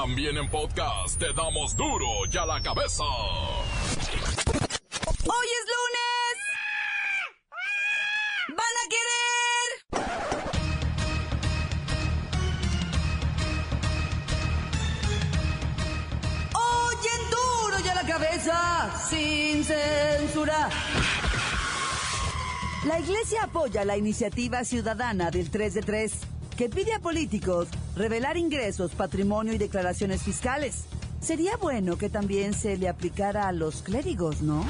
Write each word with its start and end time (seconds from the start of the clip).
También 0.00 0.36
en 0.36 0.48
podcast 0.48 1.18
te 1.18 1.32
damos 1.32 1.76
duro 1.76 2.06
y 2.32 2.36
a 2.36 2.46
la 2.46 2.62
cabeza. 2.62 3.02
¡Hoy 3.02 3.66
es 5.58 5.64
lunes! 5.74 6.38
¡Van 8.50 8.74
a 8.78 8.84
querer! 8.94 9.66
¡Oyen 16.54 17.22
duro 17.30 17.76
y 17.84 17.88
a 17.88 17.94
la 17.96 18.06
cabeza! 18.06 18.88
¡Sin 19.10 19.64
censura! 19.64 20.70
La 22.84 23.00
Iglesia 23.00 23.42
apoya 23.42 23.84
la 23.84 23.96
iniciativa 23.96 24.62
ciudadana 24.62 25.32
del 25.32 25.50
3 25.50 25.74
de 25.74 25.82
3, 25.82 26.12
que 26.58 26.68
pide 26.68 26.92
a 26.92 26.98
políticos 26.98 27.68
revelar 27.94 28.36
ingresos, 28.36 28.90
patrimonio 28.96 29.52
y 29.52 29.58
declaraciones 29.58 30.24
fiscales. 30.24 30.86
Sería 31.20 31.56
bueno 31.56 31.96
que 31.96 32.10
también 32.10 32.52
se 32.52 32.76
le 32.76 32.88
aplicara 32.88 33.46
a 33.46 33.52
los 33.52 33.82
clérigos, 33.82 34.42
¿no? 34.42 34.66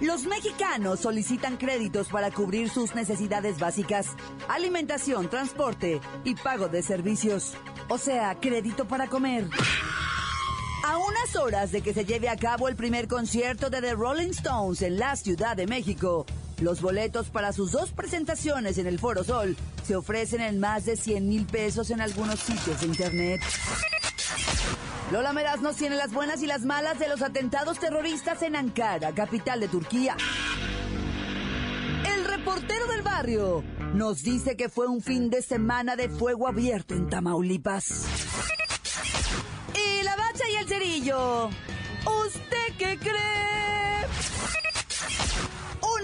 Los 0.00 0.24
mexicanos 0.24 1.00
solicitan 1.00 1.56
créditos 1.56 2.08
para 2.08 2.32
cubrir 2.32 2.68
sus 2.68 2.96
necesidades 2.96 3.60
básicas, 3.60 4.08
alimentación, 4.48 5.30
transporte 5.30 6.00
y 6.24 6.34
pago 6.34 6.66
de 6.68 6.82
servicios. 6.82 7.54
O 7.88 7.96
sea, 7.96 8.34
crédito 8.40 8.88
para 8.88 9.06
comer. 9.06 9.48
A 10.84 10.98
unas 10.98 11.36
horas 11.36 11.70
de 11.70 11.82
que 11.82 11.94
se 11.94 12.04
lleve 12.04 12.28
a 12.28 12.36
cabo 12.36 12.68
el 12.68 12.74
primer 12.74 13.06
concierto 13.06 13.70
de 13.70 13.80
The 13.80 13.94
Rolling 13.94 14.30
Stones 14.30 14.82
en 14.82 14.98
la 14.98 15.14
Ciudad 15.14 15.56
de 15.56 15.68
México, 15.68 16.26
los 16.60 16.80
boletos 16.80 17.28
para 17.28 17.52
sus 17.52 17.70
dos 17.70 17.90
presentaciones 17.92 18.78
en 18.78 18.88
el 18.88 18.98
Foro 18.98 19.22
Sol 19.22 19.56
se 19.86 19.94
ofrecen 19.94 20.40
en 20.40 20.58
más 20.58 20.84
de 20.84 20.96
100 20.96 21.28
mil 21.28 21.46
pesos 21.46 21.90
en 21.90 22.00
algunos 22.00 22.40
sitios 22.40 22.80
de 22.80 22.86
internet. 22.86 23.40
Lola 25.12 25.32
Meraz 25.32 25.60
nos 25.60 25.76
tiene 25.76 25.94
las 25.94 26.12
buenas 26.12 26.42
y 26.42 26.46
las 26.46 26.64
malas 26.64 26.98
de 26.98 27.06
los 27.06 27.22
atentados 27.22 27.78
terroristas 27.78 28.42
en 28.42 28.56
Ankara, 28.56 29.12
capital 29.14 29.60
de 29.60 29.68
Turquía. 29.68 30.16
El 32.04 32.24
reportero 32.24 32.88
del 32.88 33.02
barrio 33.02 33.62
nos 33.94 34.24
dice 34.24 34.56
que 34.56 34.68
fue 34.68 34.88
un 34.88 35.00
fin 35.00 35.30
de 35.30 35.40
semana 35.40 35.94
de 35.94 36.08
fuego 36.08 36.48
abierto 36.48 36.94
en 36.94 37.08
Tamaulipas. 37.08 38.06
Y 39.74 40.02
la 40.02 40.16
bacha 40.16 40.48
y 40.52 40.56
el 40.56 40.66
cerillo. 40.66 41.46
¿Usted 41.46 42.76
qué 42.76 42.98
cree? 42.98 43.55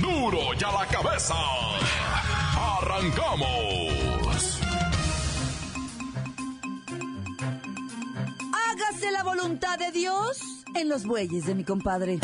Duro 0.00 0.54
y 0.58 0.64
a 0.64 0.72
la 0.72 0.86
cabeza. 0.86 1.34
Arrancamos. 2.78 4.60
Hágase 8.52 9.10
la 9.10 9.22
voluntad 9.22 9.78
de 9.78 9.90
Dios 9.92 10.64
en 10.74 10.88
los 10.88 11.04
bueyes 11.04 11.44
de 11.46 11.54
mi 11.54 11.64
compadre. 11.64 12.18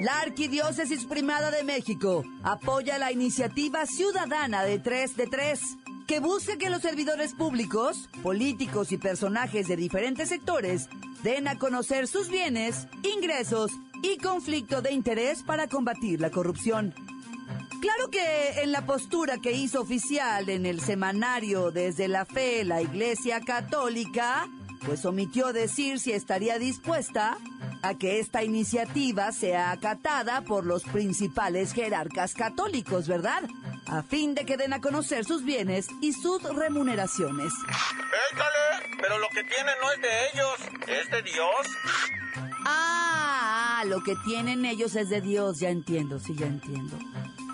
La 0.00 0.20
Arquidiócesis 0.20 1.06
Primada 1.06 1.50
de 1.50 1.64
México 1.64 2.22
apoya 2.42 2.98
la 2.98 3.12
iniciativa 3.12 3.86
ciudadana 3.86 4.62
de 4.64 4.78
3 4.78 5.16
de 5.16 5.26
3, 5.26 5.60
que 6.06 6.20
busca 6.20 6.58
que 6.58 6.68
los 6.68 6.82
servidores 6.82 7.32
públicos, 7.32 8.10
políticos 8.22 8.92
y 8.92 8.98
personajes 8.98 9.68
de 9.68 9.76
diferentes 9.76 10.28
sectores 10.28 10.88
den 11.22 11.48
a 11.48 11.58
conocer 11.58 12.08
sus 12.08 12.28
bienes, 12.28 12.88
ingresos 13.02 13.72
y 14.02 14.18
conflicto 14.18 14.82
de 14.82 14.92
interés 14.92 15.42
para 15.42 15.66
combatir 15.66 16.20
la 16.20 16.30
corrupción. 16.30 16.94
Claro 17.86 18.10
que 18.10 18.62
en 18.62 18.72
la 18.72 18.84
postura 18.84 19.38
que 19.38 19.52
hizo 19.52 19.80
oficial 19.80 20.48
en 20.48 20.66
el 20.66 20.80
semanario 20.80 21.70
Desde 21.70 22.08
la 22.08 22.24
Fe 22.24 22.64
la 22.64 22.82
Iglesia 22.82 23.40
Católica, 23.40 24.48
pues 24.84 25.04
omitió 25.04 25.52
decir 25.52 26.00
si 26.00 26.10
estaría 26.10 26.58
dispuesta 26.58 27.38
a 27.82 27.94
que 27.94 28.18
esta 28.18 28.42
iniciativa 28.42 29.30
sea 29.30 29.70
acatada 29.70 30.40
por 30.40 30.66
los 30.66 30.82
principales 30.82 31.72
jerarcas 31.72 32.34
católicos, 32.34 33.06
¿verdad? 33.06 33.44
A 33.86 34.02
fin 34.02 34.34
de 34.34 34.44
que 34.44 34.56
den 34.56 34.72
a 34.72 34.80
conocer 34.80 35.24
sus 35.24 35.44
bienes 35.44 35.86
y 36.00 36.12
sus 36.12 36.42
remuneraciones. 36.42 37.52
Échale, 38.32 38.96
pero 39.00 39.16
lo 39.18 39.28
que 39.28 39.44
tienen 39.44 39.74
no 39.80 39.92
es 39.92 40.02
de 40.02 40.26
ellos, 40.32 40.56
es 40.88 41.10
de 41.12 41.22
Dios. 41.22 41.66
Ah, 42.66 43.84
lo 43.86 44.02
que 44.02 44.16
tienen 44.24 44.64
ellos 44.64 44.96
es 44.96 45.08
de 45.08 45.20
Dios, 45.20 45.60
ya 45.60 45.68
entiendo, 45.68 46.18
sí, 46.18 46.34
ya 46.34 46.46
entiendo. 46.46 46.98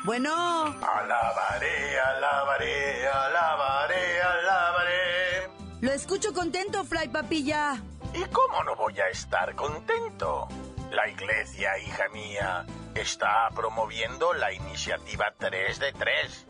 Bueno, 0.05 0.65
Alabaré, 0.65 2.01
alabaré, 2.01 3.07
alabaré, 3.07 4.21
alabaré. 4.23 5.49
lo 5.81 5.93
escucho 5.93 6.33
contento, 6.33 6.85
Fray 6.85 7.09
Papilla. 7.09 7.81
¿Y 8.13 8.25
cómo 8.25 8.65
no 8.65 8.75
voy 8.75 8.99
a 8.99 9.09
estar 9.09 9.55
contento? 9.55 10.49
La 10.91 11.09
iglesia, 11.09 11.79
hija 11.79 12.09
mía, 12.13 12.67
está 12.95 13.49
promoviendo 13.55 14.33
la 14.35 14.53
iniciativa 14.53 15.33
3 15.39 15.79
de 15.79 15.93
3. 15.93 16.47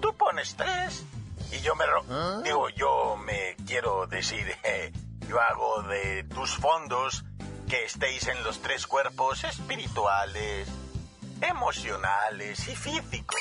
Tú 0.00 0.14
pones 0.16 0.56
3 0.56 1.04
y 1.52 1.60
yo 1.60 1.74
me... 1.76 1.86
ro- 1.86 2.42
Digo, 2.42 2.68
yo 2.70 3.16
me 3.16 3.56
quiero 3.66 4.06
decir, 4.08 4.52
eh, 4.64 4.92
yo 5.28 5.40
hago 5.40 5.82
de 5.84 6.24
tus 6.24 6.56
fondos 6.56 7.24
que 7.68 7.84
estéis 7.84 8.26
en 8.28 8.42
los 8.44 8.60
tres 8.60 8.86
cuerpos 8.86 9.44
espirituales, 9.44 10.68
emocionales 11.48 12.68
y 12.68 12.76
físicos. 12.76 13.40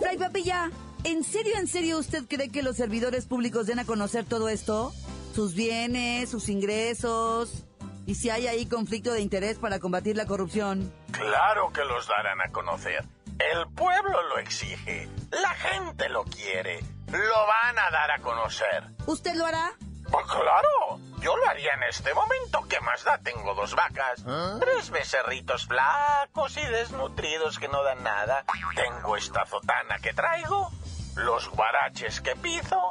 Fray 0.00 0.16
Papilla, 0.18 0.70
¿en 1.04 1.24
serio, 1.24 1.54
en 1.58 1.66
serio 1.66 1.98
usted 1.98 2.24
cree 2.28 2.50
que 2.50 2.62
los 2.62 2.76
servidores 2.76 3.26
públicos 3.26 3.66
den 3.66 3.78
a 3.78 3.84
conocer 3.84 4.24
todo 4.24 4.48
esto? 4.48 4.92
Sus 5.34 5.54
bienes, 5.54 6.30
sus 6.30 6.48
ingresos. 6.48 7.64
Y 8.06 8.16
si 8.16 8.30
hay 8.30 8.48
ahí 8.48 8.66
conflicto 8.66 9.12
de 9.12 9.20
interés 9.20 9.58
para 9.58 9.78
combatir 9.78 10.16
la 10.16 10.26
corrupción. 10.26 10.92
Claro 11.12 11.72
que 11.72 11.84
los 11.84 12.08
darán 12.08 12.40
a 12.40 12.50
conocer. 12.50 13.04
El 13.38 13.66
pueblo 13.74 14.22
lo 14.28 14.38
exige. 14.38 15.08
La 15.30 15.50
gente 15.50 16.08
lo 16.08 16.24
quiere. 16.24 16.80
Lo 17.06 17.46
van 17.46 17.78
a 17.78 17.90
dar 17.90 18.10
a 18.10 18.18
conocer. 18.20 18.84
¿Usted 19.06 19.34
lo 19.34 19.46
hará? 19.46 19.72
Pues 20.10 20.26
claro, 20.26 21.00
yo 21.22 21.36
lo 21.36 21.48
haría 21.48 21.74
en 21.74 21.84
este 21.84 22.12
momento. 22.14 22.66
¿Qué 22.68 22.80
más 22.80 23.04
da? 23.04 23.18
Tengo 23.18 23.54
dos 23.54 23.74
vacas, 23.74 24.24
tres 24.60 24.90
becerritos 24.90 25.66
flacos 25.66 26.56
y 26.56 26.64
desnutridos 26.64 27.58
que 27.58 27.68
no 27.68 27.82
dan 27.82 28.02
nada. 28.02 28.44
Tengo 28.74 29.16
esta 29.16 29.46
zotana 29.46 29.98
que 30.00 30.12
traigo, 30.12 30.70
los 31.16 31.48
guaraches 31.48 32.20
que 32.20 32.34
pizo, 32.36 32.88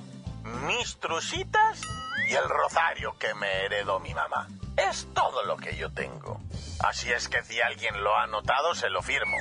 mis 0.65 0.97
trucitas 0.99 1.81
y 2.27 2.33
el 2.33 2.47
rosario 2.47 3.17
que 3.17 3.33
me 3.33 3.65
heredó 3.65 3.99
mi 3.99 4.13
mamá. 4.13 4.47
Es 4.77 5.07
todo 5.13 5.43
lo 5.43 5.57
que 5.57 5.75
yo 5.75 5.91
tengo. 5.91 6.39
Así 6.79 7.11
es 7.11 7.27
que 7.27 7.43
si 7.43 7.59
alguien 7.61 8.03
lo 8.03 8.15
ha 8.15 8.27
notado, 8.27 8.73
se 8.73 8.89
lo 8.89 9.01
firmo. 9.01 9.37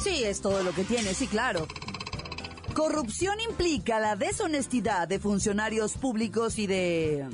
Sí, 0.00 0.24
es 0.24 0.42
todo 0.42 0.62
lo 0.62 0.72
que 0.72 0.84
tiene, 0.84 1.14
sí, 1.14 1.28
claro. 1.28 1.66
Corrupción 2.78 3.40
implica 3.40 3.98
la 3.98 4.14
deshonestidad 4.14 5.08
de 5.08 5.18
funcionarios 5.18 5.94
públicos 5.94 6.60
y 6.60 6.68
de... 6.68 7.26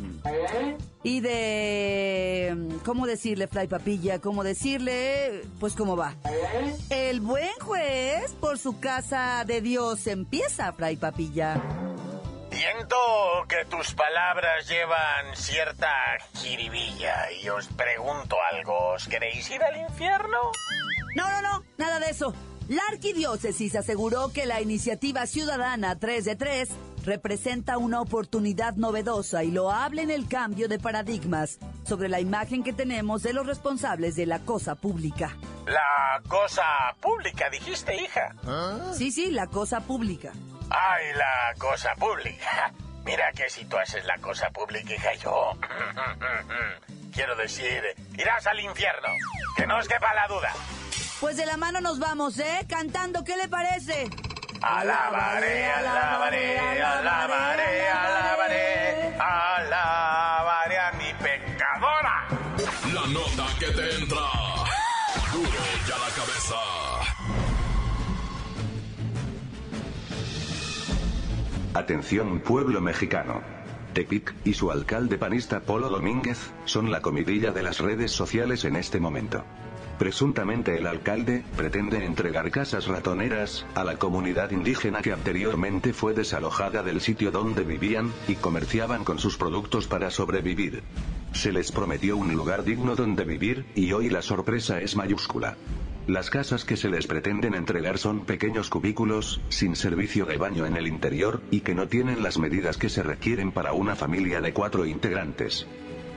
Y 1.02 1.20
de... 1.20 2.78
¿Cómo 2.82 3.06
decirle, 3.06 3.46
Fray 3.46 3.68
Papilla? 3.68 4.22
¿Cómo 4.22 4.42
decirle? 4.42 5.42
Pues 5.60 5.74
cómo 5.74 5.98
va. 5.98 6.14
El 6.88 7.20
buen 7.20 7.52
juez 7.60 8.32
por 8.40 8.56
su 8.58 8.80
casa 8.80 9.44
de 9.46 9.60
Dios 9.60 10.06
empieza, 10.06 10.72
Fray 10.72 10.96
Papilla. 10.96 11.60
Siento 12.50 12.96
que 13.46 13.66
tus 13.66 13.92
palabras 13.92 14.66
llevan 14.66 15.36
cierta 15.36 15.92
jiribilla 16.36 17.30
y 17.32 17.50
os 17.50 17.66
pregunto 17.66 18.36
algo. 18.50 18.94
¿Os 18.94 19.06
queréis 19.08 19.50
ir 19.50 19.62
al 19.62 19.76
infierno? 19.76 20.38
No, 21.16 21.28
no, 21.28 21.42
no, 21.42 21.64
nada 21.76 22.00
de 22.00 22.08
eso. 22.08 22.32
La 22.68 22.82
arquidiócesis 22.90 23.76
aseguró 23.76 24.32
que 24.32 24.46
la 24.46 24.62
iniciativa 24.62 25.26
ciudadana 25.26 25.98
3 25.98 26.24
de 26.24 26.36
3 26.36 26.68
representa 27.04 27.76
una 27.76 28.00
oportunidad 28.00 28.74
novedosa 28.76 29.44
y 29.44 29.50
loable 29.50 30.00
en 30.00 30.10
el 30.10 30.26
cambio 30.28 30.66
de 30.68 30.78
paradigmas 30.78 31.58
sobre 31.84 32.08
la 32.08 32.20
imagen 32.20 32.64
que 32.64 32.72
tenemos 32.72 33.22
de 33.22 33.34
los 33.34 33.46
responsables 33.46 34.16
de 34.16 34.24
la 34.24 34.38
cosa 34.38 34.76
pública. 34.76 35.36
La 35.66 36.22
cosa 36.26 36.64
pública, 37.00 37.50
dijiste, 37.50 37.96
hija. 37.96 38.34
Sí, 38.94 39.12
sí, 39.12 39.30
la 39.30 39.46
cosa 39.48 39.80
pública. 39.80 40.32
Ay, 40.70 41.12
la 41.16 41.58
cosa 41.58 41.94
pública. 41.96 42.72
Mira 43.04 43.30
que 43.32 43.50
si 43.50 43.66
tú 43.66 43.76
haces 43.76 44.06
la 44.06 44.16
cosa 44.18 44.48
pública, 44.50 44.94
hija, 44.94 45.14
yo... 45.22 45.52
Quiero 47.12 47.36
decir, 47.36 47.80
irás 48.18 48.46
al 48.46 48.58
infierno. 48.58 49.08
Que 49.56 49.66
no 49.66 49.78
os 49.78 49.86
quepa 49.86 50.12
la 50.14 50.26
duda. 50.26 50.52
Pues 51.24 51.38
de 51.38 51.46
la 51.46 51.56
mano 51.56 51.80
nos 51.80 51.98
vamos, 51.98 52.38
¿eh? 52.38 52.66
Cantando, 52.68 53.24
¿qué 53.24 53.34
le 53.38 53.48
parece? 53.48 54.10
Alabaré, 54.60 55.64
alabaré, 55.64 56.58
alabaré, 56.58 57.88
alabaré, 57.88 59.16
alabaré 59.18 60.78
a 60.78 60.92
mi 60.92 61.14
pecadora. 61.14 62.28
La 62.92 63.06
nota 63.06 63.46
que 63.58 63.68
te 63.68 63.94
entra. 64.02 64.20
Duro 65.32 65.48
ya 65.88 65.96
la 65.96 66.10
cabeza. 66.14 66.60
Atención 71.72 72.40
pueblo 72.40 72.82
mexicano. 72.82 73.40
Tepic 73.94 74.34
y 74.44 74.52
su 74.52 74.70
alcalde 74.70 75.16
panista 75.16 75.60
Polo 75.60 75.88
Domínguez 75.88 76.52
son 76.66 76.90
la 76.90 77.00
comidilla 77.00 77.50
de 77.50 77.62
las 77.62 77.78
redes 77.78 78.12
sociales 78.12 78.66
en 78.66 78.76
este 78.76 79.00
momento. 79.00 79.42
Presuntamente 79.98 80.76
el 80.76 80.88
alcalde 80.88 81.44
pretende 81.56 82.04
entregar 82.04 82.50
casas 82.50 82.86
ratoneras 82.86 83.64
a 83.74 83.84
la 83.84 83.96
comunidad 83.96 84.50
indígena 84.50 85.02
que 85.02 85.12
anteriormente 85.12 85.92
fue 85.92 86.14
desalojada 86.14 86.82
del 86.82 87.00
sitio 87.00 87.30
donde 87.30 87.62
vivían 87.62 88.12
y 88.26 88.34
comerciaban 88.34 89.04
con 89.04 89.20
sus 89.20 89.36
productos 89.36 89.86
para 89.86 90.10
sobrevivir. 90.10 90.82
Se 91.32 91.52
les 91.52 91.70
prometió 91.70 92.16
un 92.16 92.32
lugar 92.34 92.64
digno 92.64 92.96
donde 92.96 93.24
vivir 93.24 93.66
y 93.76 93.92
hoy 93.92 94.10
la 94.10 94.22
sorpresa 94.22 94.80
es 94.80 94.96
mayúscula. 94.96 95.56
Las 96.06 96.28
casas 96.28 96.64
que 96.64 96.76
se 96.76 96.90
les 96.90 97.06
pretenden 97.06 97.54
entregar 97.54 97.96
son 97.96 98.26
pequeños 98.26 98.68
cubículos, 98.68 99.40
sin 99.48 99.74
servicio 99.74 100.26
de 100.26 100.36
baño 100.36 100.66
en 100.66 100.76
el 100.76 100.86
interior, 100.86 101.40
y 101.50 101.60
que 101.60 101.74
no 101.74 101.88
tienen 101.88 102.22
las 102.22 102.38
medidas 102.38 102.76
que 102.76 102.90
se 102.90 103.02
requieren 103.02 103.52
para 103.52 103.72
una 103.72 103.96
familia 103.96 104.42
de 104.42 104.52
cuatro 104.52 104.84
integrantes. 104.84 105.66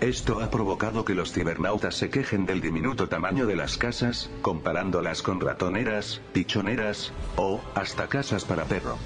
Esto 0.01 0.41
ha 0.41 0.51
provocado 0.51 1.03
que 1.03 1.15
los 1.15 1.33
cibernautas 1.33 1.95
se 1.95 2.11
quejen 2.11 2.45
del 2.45 2.61
diminuto 2.61 3.09
tamaño 3.09 3.47
de 3.47 3.55
las 3.55 3.77
casas, 3.77 4.29
comparándolas 4.43 5.23
con 5.23 5.41
ratoneras, 5.41 6.21
pichoneras, 6.33 7.11
o, 7.35 7.61
hasta 7.73 8.07
casas 8.07 8.45
para 8.45 8.65
perro. 8.65 8.99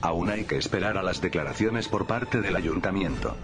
Aún 0.00 0.30
hay 0.30 0.44
que 0.44 0.56
esperar 0.56 0.96
a 0.96 1.02
las 1.02 1.20
declaraciones 1.20 1.88
por 1.88 2.06
parte 2.06 2.40
del 2.40 2.56
ayuntamiento. 2.56 3.36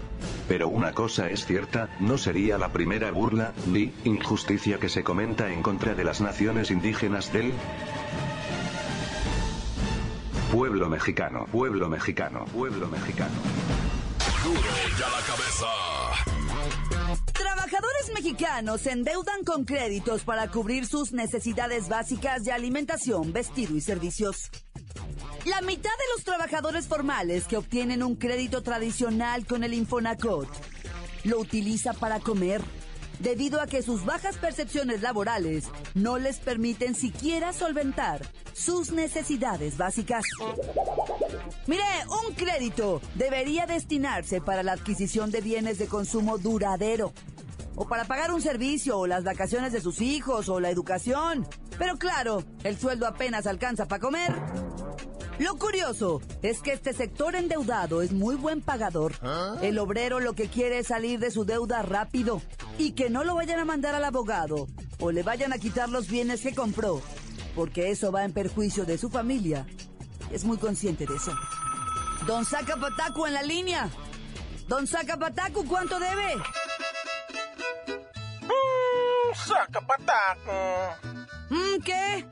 Pero 0.47 0.67
una 0.67 0.93
cosa 0.93 1.29
es 1.29 1.45
cierta, 1.45 1.95
no 1.99 2.17
sería 2.17 2.57
la 2.57 2.69
primera 2.69 3.11
burla, 3.11 3.53
ni 3.67 3.93
injusticia 4.03 4.79
que 4.79 4.89
se 4.89 5.03
comenta 5.03 5.53
en 5.53 5.61
contra 5.61 5.93
de 5.93 6.05
las 6.05 6.21
naciones 6.21 6.71
indígenas 6.71 7.31
del 7.31 7.53
pueblo 10.51 10.89
mexicano, 10.89 11.45
pueblo 11.51 11.87
mexicano, 11.87 12.45
pueblo 12.45 12.87
mexicano. 12.87 13.35
Duro 14.43 14.59
ya 14.97 15.09
la 15.09 15.21
cabeza. 15.25 16.14
Mexicanos 18.13 18.81
se 18.81 18.91
endeudan 18.91 19.43
con 19.43 19.65
créditos 19.65 20.23
para 20.23 20.49
cubrir 20.49 20.85
sus 20.85 21.11
necesidades 21.11 21.89
básicas 21.89 22.43
de 22.43 22.51
alimentación, 22.51 23.33
vestido 23.33 23.75
y 23.75 23.81
servicios. 23.81 24.49
La 25.45 25.61
mitad 25.61 25.89
de 25.89 26.13
los 26.15 26.23
trabajadores 26.23 26.87
formales 26.87 27.45
que 27.45 27.57
obtienen 27.57 28.03
un 28.03 28.15
crédito 28.15 28.63
tradicional 28.63 29.45
con 29.45 29.63
el 29.63 29.73
Infonacot 29.73 30.47
lo 31.23 31.39
utiliza 31.39 31.93
para 31.93 32.19
comer, 32.19 32.61
debido 33.19 33.61
a 33.61 33.67
que 33.67 33.81
sus 33.81 34.05
bajas 34.05 34.37
percepciones 34.37 35.01
laborales 35.01 35.65
no 35.93 36.17
les 36.17 36.39
permiten 36.39 36.95
siquiera 36.95 37.53
solventar 37.53 38.21
sus 38.53 38.91
necesidades 38.91 39.77
básicas. 39.77 40.23
Mire, 41.67 41.83
un 42.25 42.33
crédito 42.35 43.01
debería 43.15 43.65
destinarse 43.65 44.41
para 44.41 44.63
la 44.63 44.73
adquisición 44.73 45.31
de 45.31 45.41
bienes 45.41 45.77
de 45.77 45.87
consumo 45.87 46.37
duradero, 46.37 47.13
o 47.75 47.87
para 47.87 48.05
pagar 48.05 48.31
un 48.31 48.41
servicio, 48.41 48.97
o 48.97 49.07
las 49.07 49.23
vacaciones 49.23 49.73
de 49.73 49.81
sus 49.81 50.01
hijos, 50.01 50.49
o 50.49 50.59
la 50.59 50.69
educación. 50.69 51.47
Pero 51.77 51.97
claro, 51.97 52.43
el 52.63 52.77
sueldo 52.77 53.07
apenas 53.07 53.47
alcanza 53.47 53.85
para 53.85 54.01
comer. 54.01 54.33
Lo 55.39 55.57
curioso 55.57 56.21
es 56.41 56.61
que 56.61 56.71
este 56.71 56.93
sector 56.93 57.35
endeudado 57.35 58.01
es 58.01 58.13
muy 58.13 58.35
buen 58.35 58.61
pagador. 58.61 59.13
El 59.61 59.77
obrero 59.79 60.21
lo 60.21 60.33
que 60.33 60.47
quiere 60.47 60.79
es 60.79 60.87
salir 60.87 61.19
de 61.19 61.31
su 61.31 61.43
deuda 61.43 61.81
rápido 61.81 62.41
y 62.77 62.91
que 62.91 63.09
no 63.09 63.23
lo 63.25 63.35
vayan 63.35 63.59
a 63.59 63.65
mandar 63.65 63.95
al 63.95 64.05
abogado 64.05 64.67
o 64.99 65.11
le 65.11 65.23
vayan 65.23 65.51
a 65.51 65.57
quitar 65.57 65.89
los 65.89 66.07
bienes 66.07 66.41
que 66.41 66.55
compró, 66.55 67.01
porque 67.53 67.91
eso 67.91 68.13
va 68.13 68.23
en 68.23 68.31
perjuicio 68.31 68.85
de 68.85 68.97
su 68.97 69.09
familia. 69.09 69.67
Es 70.31 70.45
muy 70.45 70.57
consciente 70.57 71.05
de 71.05 71.15
eso. 71.15 71.33
Don 72.25 72.45
Zacapatacu 72.45 73.25
en 73.25 73.33
la 73.33 73.43
línea. 73.43 73.89
Don 74.67 74.87
Zacapatacu, 74.87 75.65
¿cuánto 75.65 75.99
debe? 75.99 76.35
Saca 79.35 79.81
pataco. 79.81 80.95
¿Mm, 81.49 81.81
¿Qué? 81.83 82.25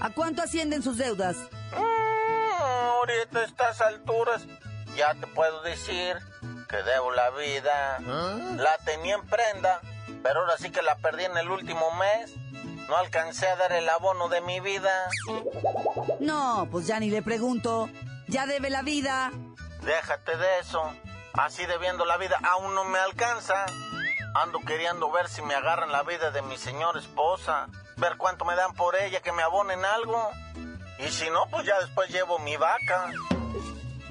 ¿A 0.00 0.10
cuánto 0.10 0.42
ascienden 0.42 0.82
sus 0.82 0.98
deudas? 0.98 1.36
Mm, 1.76 2.62
ahorita 2.62 3.38
a 3.38 3.44
estas 3.44 3.80
alturas 3.80 4.42
ya 4.96 5.14
te 5.14 5.26
puedo 5.26 5.62
decir 5.62 6.16
que 6.68 6.76
debo 6.82 7.12
la 7.12 7.30
vida. 7.30 7.98
La 8.56 8.76
tenía 8.84 9.14
en 9.14 9.26
prenda, 9.26 9.80
pero 10.22 10.40
ahora 10.40 10.56
sí 10.58 10.70
que 10.70 10.82
la 10.82 10.96
perdí 10.96 11.24
en 11.24 11.36
el 11.36 11.50
último 11.50 11.90
mes. 11.92 12.34
No 12.88 12.96
alcancé 12.96 13.46
a 13.46 13.56
dar 13.56 13.72
el 13.72 13.88
abono 13.88 14.28
de 14.28 14.40
mi 14.40 14.60
vida. 14.60 14.90
No, 16.20 16.68
pues 16.70 16.86
ya 16.86 16.98
ni 17.00 17.10
le 17.10 17.22
pregunto. 17.22 17.88
Ya 18.28 18.46
debe 18.46 18.70
la 18.70 18.82
vida. 18.82 19.30
Déjate 19.82 20.36
de 20.36 20.58
eso. 20.60 20.82
Así 21.34 21.64
debiendo 21.66 22.04
la 22.04 22.16
vida 22.18 22.38
aún 22.42 22.74
no 22.74 22.84
me 22.84 22.98
alcanza. 22.98 23.64
Ando 24.34 24.60
queriendo 24.60 25.10
ver 25.10 25.28
si 25.28 25.42
me 25.42 25.54
agarran 25.54 25.92
la 25.92 26.02
vida 26.02 26.30
de 26.30 26.40
mi 26.42 26.56
señora 26.56 26.98
esposa. 26.98 27.68
Ver 27.96 28.16
cuánto 28.16 28.44
me 28.44 28.54
dan 28.56 28.72
por 28.74 28.96
ella, 28.96 29.20
que 29.20 29.32
me 29.32 29.42
abonen 29.42 29.84
algo. 29.84 30.30
Y 30.98 31.08
si 31.10 31.28
no, 31.30 31.46
pues 31.50 31.66
ya 31.66 31.78
después 31.80 32.08
llevo 32.10 32.38
mi 32.38 32.56
vaca. 32.56 33.10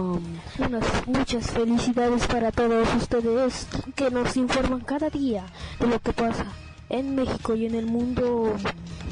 Unas 0.59 1.06
muchas 1.06 1.47
felicidades 1.50 2.26
para 2.26 2.50
todos 2.50 2.88
ustedes 2.97 3.66
que 3.94 4.11
nos 4.11 4.37
informan 4.37 4.80
cada 4.80 5.09
día 5.09 5.47
de 5.78 5.87
lo 5.87 6.00
que 6.00 6.12
pasa 6.12 6.47
en 6.88 7.14
México 7.14 7.54
y 7.54 7.66
en 7.66 7.76
el 7.76 7.87
mundo. 7.87 8.56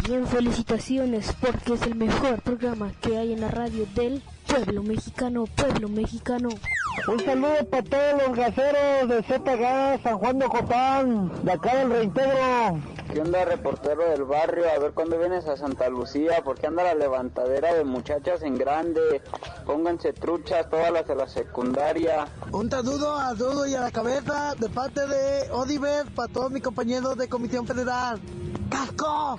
Bien, 0.08 0.26
felicitaciones 0.26 1.34
porque 1.38 1.74
es 1.74 1.82
el 1.82 1.94
mejor 1.94 2.40
programa 2.40 2.90
que 3.02 3.18
hay 3.18 3.34
en 3.34 3.42
la 3.42 3.48
radio 3.48 3.84
del 3.94 4.22
pueblo 4.46 4.82
mexicano, 4.82 5.44
pueblo 5.54 5.90
mexicano. 5.90 6.48
Un 7.06 7.20
saludo 7.20 7.68
para 7.68 7.82
todos 7.82 8.22
los 8.26 8.34
gaseros 8.34 9.06
de 9.06 9.22
ZG, 9.22 10.02
San 10.02 10.16
Juan 10.16 10.38
de 10.38 10.46
Copán, 10.46 11.30
de 11.44 11.52
acá 11.52 11.76
del 11.76 11.90
Reintegro. 11.90 12.78
¿Qué 13.18 13.22
onda, 13.22 13.44
reportero 13.44 14.08
del 14.10 14.22
barrio? 14.22 14.70
A 14.70 14.78
ver 14.78 14.92
cuándo 14.92 15.18
vienes 15.18 15.44
a 15.48 15.56
Santa 15.56 15.88
Lucía, 15.88 16.40
porque 16.44 16.68
anda 16.68 16.84
la 16.84 16.94
levantadera 16.94 17.74
de 17.74 17.82
muchachas 17.82 18.44
en 18.44 18.56
grande. 18.56 19.20
Pónganse 19.66 20.12
truchas, 20.12 20.70
todas 20.70 20.92
las 20.92 21.04
de 21.08 21.16
la 21.16 21.26
secundaria. 21.26 22.28
Un 22.52 22.70
saludo 22.70 23.12
a 23.16 23.34
Dudo 23.34 23.66
y 23.66 23.74
a 23.74 23.80
la 23.80 23.90
cabeza 23.90 24.54
de 24.56 24.68
parte 24.68 25.04
de 25.04 25.50
Odiver 25.50 26.06
para 26.14 26.32
todos 26.32 26.52
mis 26.52 26.62
compañeros 26.62 27.16
de 27.16 27.28
Comisión 27.28 27.66
Federal. 27.66 28.20
¡Casco! 28.70 29.36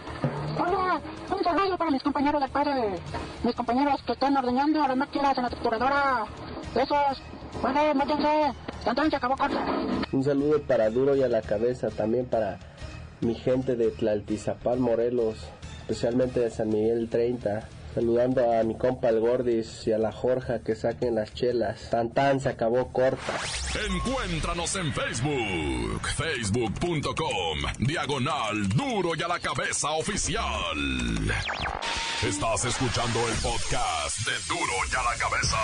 Hola, 0.60 1.02
un 1.34 1.42
saludo 1.42 1.78
para 1.78 1.92
mis 1.92 2.04
compañeros 2.04 2.42
del 2.42 2.52
padre, 2.52 3.00
mis 3.46 3.56
compañeros 3.56 4.02
que 4.06 4.12
están 4.12 4.36
ordeñando 4.36 4.84
a 4.84 4.90
las 4.90 4.98
máquinas 4.98 5.38
en 5.38 5.44
la 5.46 5.50
trituradora. 5.52 6.26
Esos, 6.76 7.22
bueno, 7.62 7.96
métense, 7.96 8.54
entonces 8.86 9.10
se 9.10 9.16
acabó 9.16 9.38
corto. 9.38 9.58
Un 10.12 10.22
saludo 10.22 10.62
para 10.64 10.90
Duro 10.90 11.16
y 11.16 11.24
a 11.24 11.30
la 11.30 11.42
cabeza, 11.42 11.90
también 11.92 12.26
para 12.26 12.60
mi 13.22 13.36
gente 13.36 13.76
de 13.76 13.92
Tlaltizapal, 13.92 14.80
Morelos, 14.80 15.38
especialmente 15.82 16.40
de 16.40 16.52
San 16.52 16.70
Miguel 16.70 17.10
30. 17.10 17.68
Saludando 17.94 18.54
a 18.54 18.64
mi 18.64 18.78
compa 18.78 19.10
el 19.10 19.20
Gordis 19.20 19.88
y 19.88 19.92
a 19.92 19.98
la 19.98 20.12
Jorja 20.12 20.60
que 20.60 20.76
saquen 20.76 21.16
las 21.16 21.34
chelas. 21.34 21.90
Tan 21.90 22.14
tan 22.14 22.40
se 22.40 22.50
acabó 22.50 22.94
corta. 22.94 23.34
Encuéntranos 23.90 24.76
en 24.76 24.94
Facebook, 24.94 26.08
facebook.com, 26.16 27.58
diagonal 27.80 28.70
duro 28.70 29.16
y 29.18 29.24
a 29.24 29.28
la 29.28 29.40
cabeza 29.40 29.90
oficial. 29.92 30.78
Estás 32.24 32.66
escuchando 32.66 33.20
el 33.28 33.36
podcast 33.42 34.20
de 34.28 34.34
duro 34.48 34.74
y 34.92 34.96
a 34.96 35.04
la 35.04 35.18
cabeza. 35.18 35.58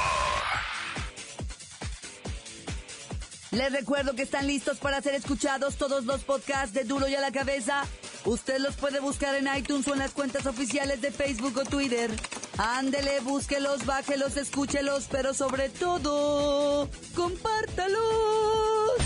Les 3.55 3.71
recuerdo 3.71 4.15
que 4.15 4.23
están 4.23 4.47
listos 4.47 4.79
para 4.79 5.01
ser 5.01 5.15
escuchados 5.15 5.77
todos 5.77 6.03
los 6.03 6.25
podcasts 6.25 6.73
de 6.73 6.83
Duro 6.83 7.07
y 7.07 7.15
a 7.15 7.21
la 7.21 7.31
Cabeza. 7.31 7.85
Usted 8.25 8.59
los 8.59 8.75
puede 8.75 8.99
buscar 8.99 9.33
en 9.35 9.47
iTunes 9.55 9.87
o 9.87 9.93
en 9.93 9.99
las 9.99 10.11
cuentas 10.11 10.45
oficiales 10.45 10.99
de 10.99 11.09
Facebook 11.09 11.57
o 11.57 11.63
Twitter. 11.63 12.11
Ándele, 12.57 13.21
búsquelos, 13.21 13.85
bájelos, 13.85 14.35
escúchelos, 14.35 15.07
pero 15.09 15.33
sobre 15.33 15.69
todo, 15.69 16.89
compártalos. 17.15 17.97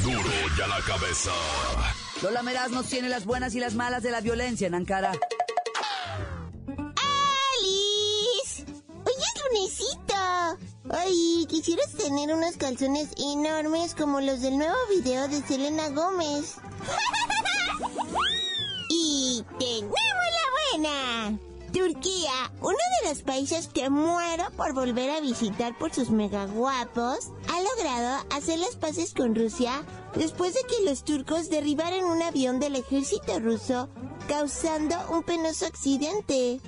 Duro 0.01 0.31
y 0.57 0.61
a 0.61 0.67
la 0.67 0.81
cabeza. 0.81 1.31
Lola 2.23 2.41
Meraz 2.41 2.71
nos 2.71 2.87
tiene 2.87 3.07
las 3.07 3.25
buenas 3.25 3.53
y 3.53 3.59
las 3.59 3.75
malas 3.75 4.01
de 4.01 4.09
la 4.09 4.21
violencia 4.21 4.65
en 4.65 4.73
Ankara. 4.73 5.11
Ay, 10.91 11.45
quisieras 11.47 11.91
tener 11.91 12.33
unos 12.33 12.57
calzones 12.57 13.09
enormes 13.17 13.93
como 13.93 14.21
los 14.21 14.41
del 14.41 14.57
nuevo 14.57 14.75
video 14.89 15.27
de 15.27 15.43
Selena 15.43 15.89
Gómez. 15.89 16.55
y 18.89 19.45
tenemos 19.59 19.91
la 19.91 20.81
buena. 20.81 21.39
Turquía, 21.71 22.31
uno 22.61 22.77
de 23.03 23.09
los 23.09 23.21
países 23.21 23.67
que 23.67 23.91
muero 23.91 24.45
por 24.57 24.73
volver 24.73 25.11
a 25.11 25.21
visitar 25.21 25.77
por 25.77 25.93
sus 25.93 26.09
mega 26.09 26.47
guapos, 26.47 27.33
ha 27.47 27.61
logrado 27.61 28.25
hacer 28.31 28.57
las 28.57 28.75
paces 28.75 29.13
con 29.13 29.35
Rusia 29.35 29.83
después 30.15 30.55
de 30.55 30.61
que 30.63 30.85
los 30.85 31.03
turcos 31.03 31.51
derribaran 31.51 32.03
un 32.03 32.23
avión 32.23 32.59
del 32.59 32.75
ejército 32.75 33.39
ruso, 33.39 33.89
causando 34.27 34.95
un 35.11 35.21
penoso 35.21 35.67
accidente. 35.67 36.59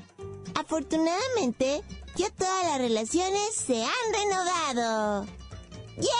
Afortunadamente, 0.54 1.82
ya 2.16 2.30
todas 2.30 2.66
las 2.66 2.78
relaciones 2.78 3.56
se 3.56 3.84
han 3.84 3.92
renovado. 4.14 5.26
¡Yay! 5.98 6.12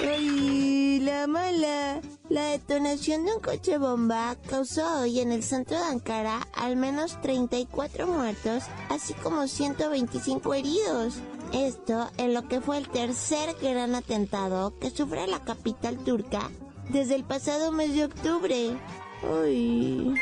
¡Ay, 0.00 1.00
la 1.00 1.26
mala! 1.26 2.00
La 2.28 2.46
detonación 2.46 3.24
de 3.24 3.34
un 3.34 3.40
coche 3.40 3.78
bomba 3.78 4.36
causó 4.48 5.00
hoy 5.00 5.20
en 5.20 5.30
el 5.30 5.44
centro 5.44 5.78
de 5.78 5.84
Ankara 5.84 6.46
al 6.54 6.76
menos 6.76 7.20
34 7.22 8.06
muertos, 8.06 8.64
así 8.88 9.14
como 9.14 9.46
125 9.46 10.54
heridos. 10.54 11.14
Esto 11.52 12.10
en 12.18 12.34
lo 12.34 12.48
que 12.48 12.60
fue 12.60 12.78
el 12.78 12.88
tercer 12.88 13.54
gran 13.62 13.94
atentado 13.94 14.76
que 14.80 14.90
sufre 14.90 15.28
la 15.28 15.44
capital 15.44 15.98
turca 15.98 16.50
desde 16.90 17.14
el 17.14 17.24
pasado 17.24 17.70
mes 17.70 17.94
de 17.94 18.06
octubre. 18.06 18.76
¡Uy! 19.22 20.14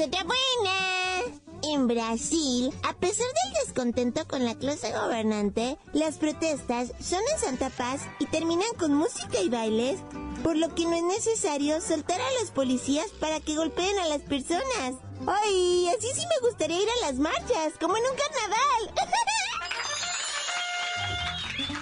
Otra 0.00 0.24
buena. 0.24 1.38
En 1.62 1.86
Brasil, 1.88 2.72
a 2.82 2.92
pesar 2.92 3.26
del 3.26 3.64
descontento 3.64 4.26
con 4.28 4.44
la 4.44 4.54
clase 4.54 4.92
gobernante, 4.92 5.78
las 5.92 6.18
protestas 6.18 6.92
son 7.00 7.20
en 7.32 7.40
Santa 7.40 7.70
Paz 7.70 8.02
y 8.18 8.26
terminan 8.26 8.68
con 8.78 8.92
música 8.92 9.40
y 9.40 9.48
bailes, 9.48 9.98
por 10.42 10.56
lo 10.56 10.74
que 10.74 10.84
no 10.84 10.94
es 10.94 11.02
necesario 11.02 11.80
soltar 11.80 12.20
a 12.20 12.40
los 12.40 12.50
policías 12.50 13.08
para 13.20 13.40
que 13.40 13.56
golpeen 13.56 13.98
a 13.98 14.08
las 14.08 14.22
personas. 14.22 14.94
¡Ay! 15.26 15.88
Así 15.88 16.08
sí 16.14 16.22
me 16.26 16.46
gustaría 16.46 16.80
ir 16.80 16.88
a 16.88 17.06
las 17.06 17.18
marchas, 17.18 17.72
como 17.80 17.96
en 17.96 18.02
un 18.04 18.16
carnaval. 18.16 19.08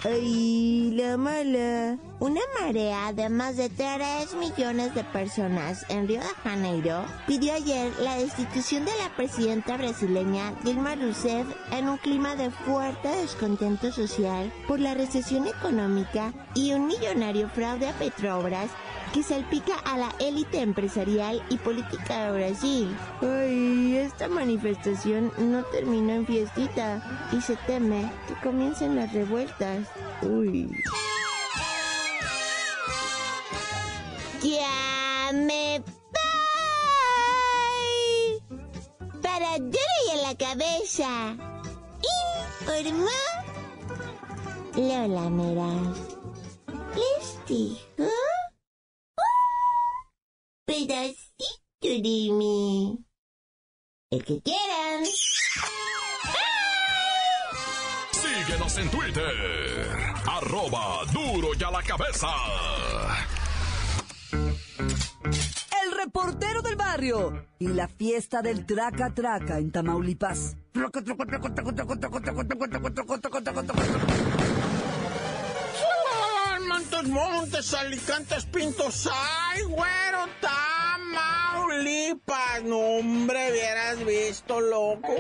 ¡Ay, 0.07 0.91
la 0.91 1.17
mala! 1.17 1.97
Una 2.21 2.43
marea 2.61 3.15
de 3.15 3.31
más 3.31 3.57
de 3.57 3.71
3 3.71 4.35
millones 4.35 4.95
de 4.95 5.03
personas 5.03 5.87
en 5.89 6.07
Río 6.07 6.21
de 6.21 6.27
Janeiro 6.43 7.07
pidió 7.27 7.55
ayer 7.55 7.91
la 8.01 8.17
destitución 8.17 8.85
de 8.85 8.91
la 9.03 9.17
presidenta 9.17 9.79
brasileña 9.79 10.53
Dilma 10.63 10.95
Rousseff 10.95 11.47
en 11.73 11.89
un 11.89 11.97
clima 11.97 12.37
de 12.37 12.51
fuerte 12.51 13.09
descontento 13.09 13.91
social 13.93 14.53
por 14.69 14.79
la 14.79 14.93
recesión 14.93 15.47
económica 15.47 16.35
y 16.55 16.75
un 16.75 16.87
millonario 16.87 17.49
fraude 17.49 17.89
a 17.89 17.95
Petrobras 17.95 18.71
que 19.14 19.23
salpica 19.23 19.76
a 19.85 19.97
la 19.97 20.12
élite 20.18 20.61
empresarial 20.61 21.40
y 21.49 21.56
política 21.59 22.25
de 22.25 22.33
Brasil. 22.33 22.97
Ay, 23.23 23.97
esta 23.99 24.26
manifestación 24.28 25.30
no 25.38 25.62
terminó 25.66 26.14
en 26.14 26.26
fiestita 26.26 27.00
y 27.30 27.40
se 27.40 27.54
teme 27.68 28.11
que 28.26 28.35
comiencen 28.42 28.97
las 28.97 29.12
revueltas. 29.12 29.87
Uy. 30.21 30.68
Ya 34.42 35.30
me 35.33 35.80
voy. 38.50 38.61
Para 39.23 39.54
a 39.54 39.59
la 40.23 40.35
cabeza. 40.37 41.37
Informó 42.66 43.06
Lola 44.75 45.30
Meraz. 45.30 45.99
Les 46.97 47.38
dijo 47.47 48.11
pedacito 50.75 52.02
de 52.02 52.33
mí. 52.33 52.99
El 54.11 54.25
que 54.25 54.43
quieran. 54.43 55.04
Síguenos 58.12 58.78
en 58.78 58.90
Twitter. 58.90 59.33
Arroba 60.26 61.04
duro 61.12 61.49
y 61.59 61.62
a 61.62 61.71
la 61.71 61.83
cabeza. 61.83 62.28
El 65.83 65.93
reportero 65.93 66.62
del 66.62 66.76
barrio 66.76 67.47
y 67.59 67.69
la 67.69 67.87
fiesta 67.88 68.43
del 68.43 68.66
Traca 68.66 69.14
Traca 69.14 69.59
en 69.59 69.71
Tamaulipas. 69.71 70.57
Montes, 76.66 77.04
montes, 77.04 77.75
alicantes, 77.75 78.47
pintos. 78.47 79.09
¡Ay, 79.12 79.62
güero, 79.62 80.26
Tamaulipas! 81.14 82.62
No, 82.64 82.78
hombre, 82.78 83.50
hubieras 83.50 84.04
visto, 84.04 84.61
loco. 84.61 85.14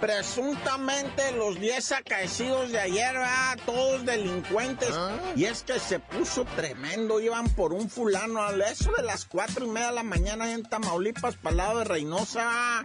Presuntamente 0.00 1.32
los 1.32 1.60
10 1.60 1.92
acaecidos 1.92 2.72
de 2.72 2.80
ayer, 2.80 3.12
¿verdad? 3.12 3.58
Todos 3.66 4.04
delincuentes. 4.04 4.90
Y 5.36 5.44
es 5.44 5.62
que 5.62 5.78
se 5.78 5.98
puso 5.98 6.44
tremendo. 6.56 7.20
Iban 7.20 7.48
por 7.50 7.72
un 7.72 7.90
fulano 7.90 8.42
a 8.42 8.52
eso 8.52 8.92
de 8.96 9.02
las 9.02 9.24
cuatro 9.24 9.66
y 9.66 9.68
media 9.68 9.88
de 9.88 9.94
la 9.94 10.02
mañana 10.02 10.52
en 10.52 10.62
Tamaulipas, 10.62 11.36
para 11.36 11.50
el 11.50 11.56
lado 11.56 11.78
de 11.80 11.84
Reynosa. 11.84 12.82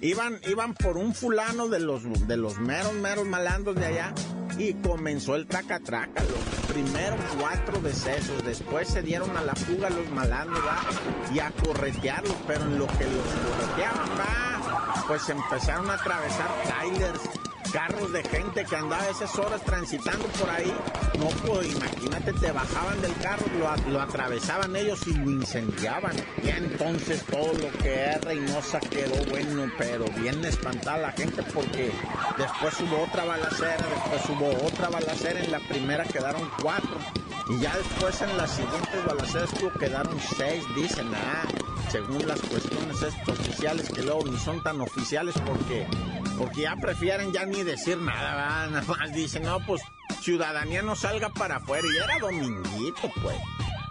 Iban, 0.00 0.40
iban 0.48 0.74
por 0.74 0.96
un 0.96 1.14
fulano 1.14 1.68
de 1.68 1.80
los, 1.80 2.02
de 2.26 2.36
los 2.36 2.58
meros, 2.58 2.94
meros 2.94 3.26
malandros 3.26 3.76
de 3.76 3.86
allá. 3.86 4.14
Y 4.58 4.74
comenzó 4.74 5.36
el 5.36 5.46
traca-traca, 5.46 6.22
los 6.22 6.66
primeros 6.66 7.18
cuatro 7.38 7.80
decesos. 7.80 8.44
Después 8.44 8.88
se 8.88 9.02
dieron 9.02 9.36
a 9.36 9.42
la 9.42 9.54
fuga 9.54 9.90
los 9.90 10.08
malandros. 10.10 10.64
Y 11.32 11.38
a 11.38 11.50
corretearlos, 11.50 12.36
pero 12.46 12.62
en 12.62 12.78
lo 12.78 12.86
que 12.86 13.04
los 13.04 13.24
correteaban. 13.24 14.08
Pues 15.06 15.28
empezaron 15.28 15.90
a 15.90 15.94
atravesar 15.94 16.48
trailers. 16.64 17.20
Carros 17.72 18.12
de 18.12 18.22
gente 18.22 18.64
que 18.64 18.76
andaba 18.76 19.08
esas 19.08 19.36
horas 19.38 19.62
transitando 19.64 20.26
por 20.26 20.50
ahí. 20.50 20.72
No, 21.18 21.26
pues 21.46 21.72
imagínate, 21.74 22.32
te 22.34 22.52
bajaban 22.52 23.00
del 23.02 23.14
carro, 23.18 23.46
lo, 23.88 24.00
atravesaban 24.00 24.74
ellos 24.76 25.06
y 25.06 25.14
lo 25.14 25.30
incendiaban. 25.30 26.16
Y 26.42 26.48
entonces 26.48 27.22
todo 27.24 27.52
lo 27.54 27.70
que 27.78 28.10
es 28.10 28.20
Reynosa 28.22 28.80
quedó 28.80 29.24
bueno, 29.30 29.70
pero 29.78 30.04
bien 30.16 30.44
espantada 30.44 30.98
la 30.98 31.12
gente 31.12 31.42
porque 31.54 31.92
después 32.38 32.80
hubo 32.80 33.04
otra 33.04 33.24
balacera, 33.24 33.76
después 33.76 34.38
hubo 34.38 34.66
otra 34.66 34.88
balacera, 34.88 35.40
en 35.40 35.50
la 35.50 35.60
primera 35.60 36.04
quedaron 36.04 36.48
cuatro. 36.62 36.98
Y 37.48 37.60
ya 37.60 37.76
después 37.76 38.20
en 38.22 38.36
las 38.36 38.50
siguientes 38.50 39.04
balaceras 39.04 39.50
quedaron 39.78 40.18
seis, 40.36 40.64
dicen, 40.76 41.10
ah, 41.14 41.42
según 41.90 42.26
las 42.26 42.40
cuestiones 42.40 43.02
oficiales 43.26 43.88
que 43.88 44.02
luego 44.02 44.24
ni 44.26 44.38
son 44.38 44.62
tan 44.62 44.80
oficiales 44.80 45.34
porque, 45.44 45.86
porque 46.40 46.62
ya 46.62 46.74
prefieren 46.76 47.32
ya 47.34 47.44
ni 47.44 47.62
decir 47.62 47.98
nada, 47.98 48.66
nada 48.70 48.82
más 48.82 49.12
dicen, 49.12 49.42
no, 49.42 49.60
pues 49.66 49.82
ciudadanía 50.22 50.80
no 50.80 50.96
salga 50.96 51.28
para 51.28 51.56
afuera. 51.56 51.86
Y 51.92 51.96
era 51.98 52.18
dominguito, 52.18 53.12
pues. 53.22 53.36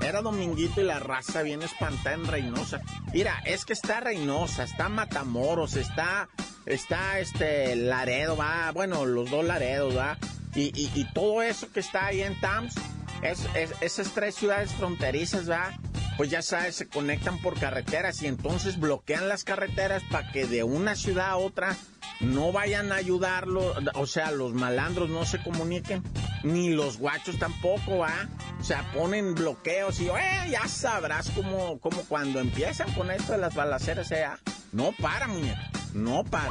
Era 0.02 0.22
dominguito 0.22 0.82
y 0.82 0.86
la 0.86 0.98
raza 0.98 1.44
bien 1.44 1.62
espantada 1.62 2.16
en 2.16 2.26
Reynosa. 2.26 2.82
Mira, 3.14 3.40
es 3.46 3.66
que 3.66 3.74
está 3.74 4.00
Reynosa, 4.00 4.64
está 4.64 4.90
Matamoros, 4.90 5.76
está, 5.76 6.30
está 6.66 7.20
este 7.20 7.76
Laredo, 7.76 8.36
va, 8.36 8.72
bueno, 8.72 9.06
los 9.06 9.30
dos 9.30 9.46
Laredos, 9.46 9.96
va. 9.96 10.18
Y, 10.56 10.72
y, 10.76 11.06
todo 11.14 11.44
eso 11.44 11.72
que 11.72 11.82
está 11.82 12.08
ahí 12.08 12.22
en 12.24 12.40
Tams, 12.42 12.74
es, 13.22 13.46
esas 13.82 14.12
tres 14.14 14.34
ciudades 14.34 14.72
fronterizas, 14.72 15.48
va, 15.50 15.78
pues 16.18 16.32
ya 16.32 16.42
sabes, 16.42 16.78
se 16.78 16.88
conectan 16.88 17.40
por 17.40 17.60
carreteras 17.60 18.24
y 18.24 18.28
entonces 18.28 18.80
bloquean 18.80 19.28
las 19.28 19.44
carreteras 19.44 20.02
para 20.10 20.32
que 20.32 20.48
de 20.48 20.64
una 20.64 20.96
ciudad 20.96 21.30
a 21.30 21.38
otra 21.38 21.78
no 22.20 22.52
vayan 22.52 22.92
a 22.92 22.96
ayudarlo, 22.96 23.74
o 23.94 24.06
sea, 24.06 24.32
los 24.32 24.54
malandros 24.54 25.10
no 25.10 25.26
se 25.26 25.42
comuniquen, 25.42 26.04
ni 26.44 26.70
los 26.70 26.98
guachos 26.98 27.40
tampoco, 27.40 28.00
¿va? 28.00 28.28
O 28.60 28.64
sea, 28.64 28.92
ponen 28.94 29.36
bloqueos 29.36 30.00
y, 30.02 30.08
eh, 30.10 30.50
ya 30.50 30.68
sabrás 30.68 31.32
cómo, 31.32 31.80
cómo 31.80 32.04
cuando 32.10 32.40
empiezan 32.40 32.92
con 32.94 33.10
esto 33.12 33.34
de 33.34 33.38
las 33.38 33.56
balaceras, 33.56 34.12
¿eh? 34.12 34.26
No 34.72 34.92
para, 35.02 35.28
muñeco, 35.28 35.62
no 35.94 36.24
para. 36.24 36.50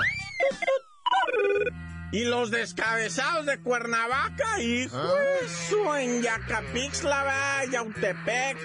Y 2.10 2.24
los 2.24 2.50
descabezados 2.50 3.44
de 3.44 3.60
Cuernavaca, 3.60 4.62
hijo, 4.62 4.98
eso, 5.44 5.94
en 5.94 6.22
Yacapixla, 6.22 7.66
Yautepec, 7.70 8.56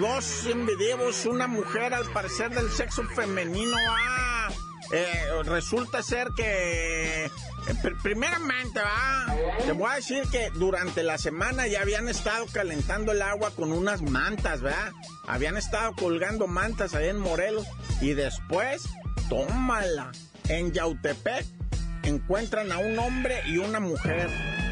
dos 0.00 0.46
individuos, 0.46 1.26
una 1.26 1.46
mujer 1.46 1.92
al 1.92 2.10
parecer 2.12 2.48
del 2.48 2.70
sexo 2.70 3.04
femenino, 3.04 3.76
ah, 3.90 4.27
eh, 4.92 5.42
resulta 5.44 6.02
ser 6.02 6.28
que, 6.34 7.26
eh, 7.26 7.30
primeramente, 8.02 8.80
va, 8.80 9.34
te 9.64 9.72
voy 9.72 9.90
a 9.90 9.96
decir 9.96 10.22
que 10.30 10.50
durante 10.54 11.02
la 11.02 11.18
semana 11.18 11.66
ya 11.66 11.82
habían 11.82 12.08
estado 12.08 12.46
calentando 12.52 13.12
el 13.12 13.22
agua 13.22 13.50
con 13.50 13.72
unas 13.72 14.02
mantas, 14.02 14.62
¿verdad? 14.62 14.92
Habían 15.26 15.56
estado 15.56 15.92
colgando 15.94 16.46
mantas 16.46 16.94
ahí 16.94 17.08
en 17.08 17.18
Morelos 17.18 17.66
y 18.00 18.14
después, 18.14 18.88
tómala, 19.28 20.12
en 20.48 20.72
Yautepec 20.72 21.44
encuentran 22.02 22.72
a 22.72 22.78
un 22.78 22.98
hombre 22.98 23.42
y 23.46 23.58
una 23.58 23.80
mujer. 23.80 24.30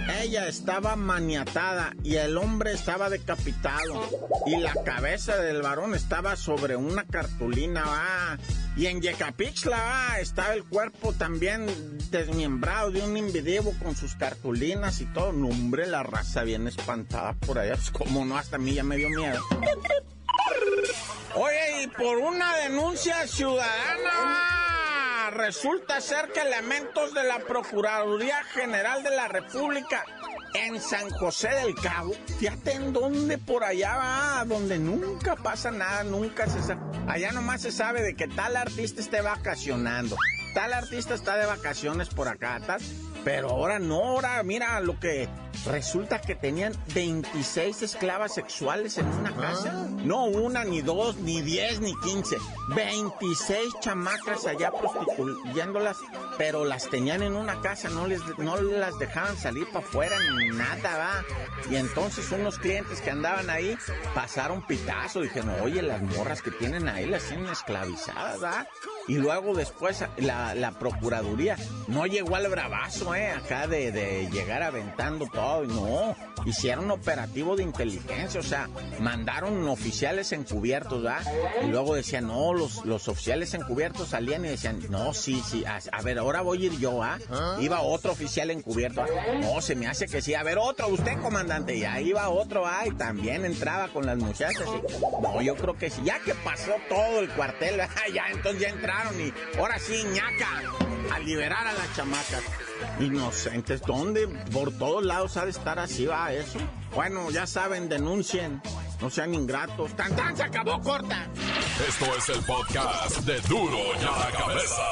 Ella 0.09 0.47
estaba 0.47 0.95
maniatada 0.97 1.95
y 2.03 2.17
el 2.17 2.37
hombre 2.39 2.73
estaba 2.73 3.11
decapitado. 3.11 4.09
Y 4.47 4.57
la 4.59 4.73
cabeza 4.85 5.37
del 5.37 5.63
varón 5.63 5.95
estaba 5.95 6.37
sobre 6.37 6.77
una 6.77 7.05
cartulina. 7.05 7.83
Ah. 7.87 8.39
Y 8.77 8.87
en 8.87 9.01
Yecapixla 9.01 10.19
estaba 10.21 10.55
el 10.55 10.65
cuerpo 10.65 11.13
también 11.13 11.67
desmembrado 12.11 12.91
de 12.91 13.03
un 13.03 13.17
individuo 13.17 13.73
con 13.83 13.97
sus 13.97 14.15
cartulinas 14.15 15.01
y 15.01 15.07
todo. 15.07 15.33
Nombre, 15.33 15.87
la 15.87 16.03
raza 16.03 16.43
bien 16.43 16.69
espantada 16.69 17.33
por 17.33 17.59
allá. 17.59 17.75
Pues 17.75 17.91
como 17.91 18.25
no, 18.25 18.37
hasta 18.37 18.57
a 18.57 18.59
mí 18.59 18.75
ya 18.75 18.85
me 18.85 18.97
dio 18.97 19.09
miedo. 19.09 19.43
Oye, 21.35 21.83
y 21.83 21.87
por 21.89 22.17
una 22.19 22.57
denuncia 22.57 23.27
ciudadana 23.27 24.46
resulta 25.47 26.01
ser 26.01 26.33
que 26.33 26.41
elementos 26.41 27.15
de 27.15 27.23
la 27.23 27.39
Procuraduría 27.39 28.43
General 28.53 29.05
de 29.05 29.11
la 29.11 29.29
República 29.29 30.05
en 30.55 30.81
San 30.81 31.09
José 31.11 31.51
del 31.51 31.77
Cabo, 31.77 32.15
fíjate 32.41 32.73
en 32.73 32.93
dónde 32.93 33.39
por 33.39 33.63
allá 33.63 33.95
va, 33.95 34.45
donde 34.45 34.77
nunca 34.81 35.37
pasa 35.37 35.71
nada, 35.71 36.03
nunca 36.03 36.49
se 36.49 36.61
sabe. 36.61 36.81
Allá 37.07 37.31
nomás 37.31 37.63
se 37.63 37.71
sabe 37.71 38.03
de 38.03 38.17
que 38.17 38.27
tal 38.27 38.57
artista 38.57 39.01
esté 39.01 39.21
vacacionando, 39.21 40.17
tal 40.53 40.73
artista 40.73 41.15
está 41.15 41.37
de 41.37 41.47
vacaciones 41.47 42.09
por 42.09 42.27
acá, 42.27 42.61
tal. 42.67 42.81
Pero 43.27 43.51
ahora 43.51 43.81
no, 43.81 44.05
ahora 44.05 44.41
mira 44.45 44.79
lo 44.79 45.01
que 45.01 45.29
resulta 45.65 46.21
que 46.21 46.37
tenían 46.37 46.73
26 46.95 47.83
esclavas 47.83 48.33
sexuales 48.33 48.99
en 48.99 49.07
una 49.09 49.35
casa. 49.35 49.73
Ah. 49.75 49.89
No 50.05 50.27
una, 50.27 50.65
ni 50.65 50.81
dos, 50.81 51.17
ni 51.17 51.41
diez, 51.41 51.81
ni 51.81 51.93
quince. 52.05 52.37
26 52.77 53.81
chamacas 53.81 54.47
allá 54.47 54.71
prostituyéndolas, 54.71 55.97
pero 56.39 56.65
las 56.65 56.89
tenían 56.89 57.21
en 57.25 57.35
una 57.35 57.61
casa, 57.63 57.89
no 57.89 58.07
les 58.07 58.21
no 58.39 58.61
las 58.63 58.97
dejaban 59.01 59.37
salir 59.37 59.67
para 59.73 59.85
afuera 59.85 60.17
ni 60.39 60.51
nada, 60.51 60.97
va. 60.97 61.25
Y 61.69 61.75
entonces 61.75 62.31
unos 62.31 62.61
clientes 62.61 63.01
que 63.01 63.11
andaban 63.11 63.51
ahí 63.51 63.77
pasaron 64.15 64.65
pitazo, 64.65 65.21
dijeron, 65.21 65.51
oye, 65.63 65.83
las 65.83 66.01
morras 66.01 66.43
que 66.43 66.53
tienen 66.53 66.89
ahí 66.89 67.07
las 67.07 67.25
tienen 67.25 67.47
esclavizadas, 67.47 68.41
va. 68.41 68.69
Y 69.09 69.17
luego 69.17 69.55
después 69.55 70.05
la, 70.17 70.55
la 70.55 70.79
procuraduría 70.79 71.57
no 71.89 72.07
llegó 72.07 72.37
al 72.37 72.49
bravazo, 72.49 73.15
eh, 73.15 73.16
acá 73.25 73.67
de, 73.67 73.93
de 73.93 74.29
llegar 74.31 74.63
aventando 74.63 75.27
todo, 75.27 75.65
y 75.65 75.69
no, 75.69 76.17
hicieron 76.47 76.91
operativo 76.91 77.57
de 77.57 77.65
inteligencia, 77.65 78.41
o 78.41 78.43
sea, 78.43 78.69
mandaron 79.01 79.67
oficiales 79.69 80.33
encubiertos, 80.33 81.03
¿verdad? 81.03 81.23
Y 81.65 81.67
luego 81.67 81.95
decían, 81.95 82.29
no, 82.29 82.55
los, 82.55 82.85
los 82.85 83.09
oficiales 83.09 83.53
encubiertos 83.55 84.09
salían 84.09 84.45
y 84.45 84.49
decían, 84.49 84.81
no, 84.89 85.13
sí, 85.13 85.43
sí, 85.47 85.65
a, 85.67 86.03
ver, 86.03 86.19
ahora 86.19 86.43
voy 86.43 86.63
a 86.63 86.67
ir 86.67 86.79
yo, 86.79 87.03
¿ah? 87.03 87.19
Iba 87.61 87.81
otro 87.81 88.13
oficial 88.13 88.51
encubierto, 88.51 89.05
no, 89.41 89.61
se 89.61 89.75
me 89.75 89.89
hace 89.89 90.07
que 90.07 90.23
sí, 90.23 90.35
a 90.35 90.43
ver, 90.43 90.59
otro, 90.59 90.89
usted, 90.89 91.19
comandante, 91.21 91.77
y 91.77 91.85
ahí 91.85 92.11
iba 92.11 92.29
otro, 92.29 92.67
¿ah? 92.67 92.87
Y 92.87 92.93
también 92.93 93.45
entraba 93.45 93.89
con 93.89 94.07
las 94.07 94.17
muchachas, 94.19 94.67
no, 95.23 95.43
yo 95.43 95.57
creo 95.57 95.77
que 95.77 95.91
sí, 95.91 96.03
ya 96.05 96.21
que 96.21 96.35
pasó 96.35 96.73
todo 96.89 97.21
el 97.21 97.29
cuartel, 97.31 97.81
ya 98.15 98.29
entonces 98.31 98.63
ya 98.63 98.69
entraron 98.69 99.21
y 99.21 99.33
ahora 99.59 99.79
sí, 99.79 100.05
ñaca, 100.13 100.63
a 101.13 101.19
liberar 101.19 101.67
a 101.67 101.73
las 101.73 101.95
chamacas. 101.97 102.43
Inocentes, 103.01 103.83
¿dónde? 103.83 104.29
Por 104.53 104.73
todos 104.73 105.05
lados 105.05 105.37
ha 105.37 105.45
de 105.45 105.51
estar 105.51 105.79
así, 105.79 106.07
va 106.07 106.33
eso. 106.33 106.59
Bueno, 106.95 107.31
ya 107.31 107.47
saben, 107.47 107.89
denuncien. 107.89 108.61
No 109.01 109.11
sean 109.11 109.35
ingratos. 109.35 109.95
¡Tan, 109.95 110.17
tan! 110.17 110.37
¡Se 110.37 110.43
acabó 110.43 110.81
corta! 110.81 111.27
Esto 111.87 112.07
es 112.17 112.29
el 112.31 112.43
podcast 112.45 113.19
de 113.21 113.41
Duro 113.43 113.79
ya 114.01 114.11
la 114.11 114.31
cabeza. 114.33 114.83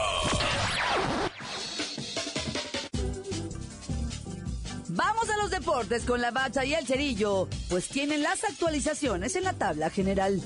Vamos 4.89 5.29
a 5.29 5.37
los 5.39 5.51
deportes 5.51 6.05
con 6.05 6.21
la 6.21 6.31
bacha 6.31 6.65
y 6.65 6.75
el 6.75 6.87
cerillo, 6.87 7.49
pues 7.69 7.89
tienen 7.89 8.23
las 8.23 8.45
actualizaciones 8.45 9.35
en 9.35 9.45
la 9.45 9.55
tabla 9.55 9.91
general. 9.91 10.41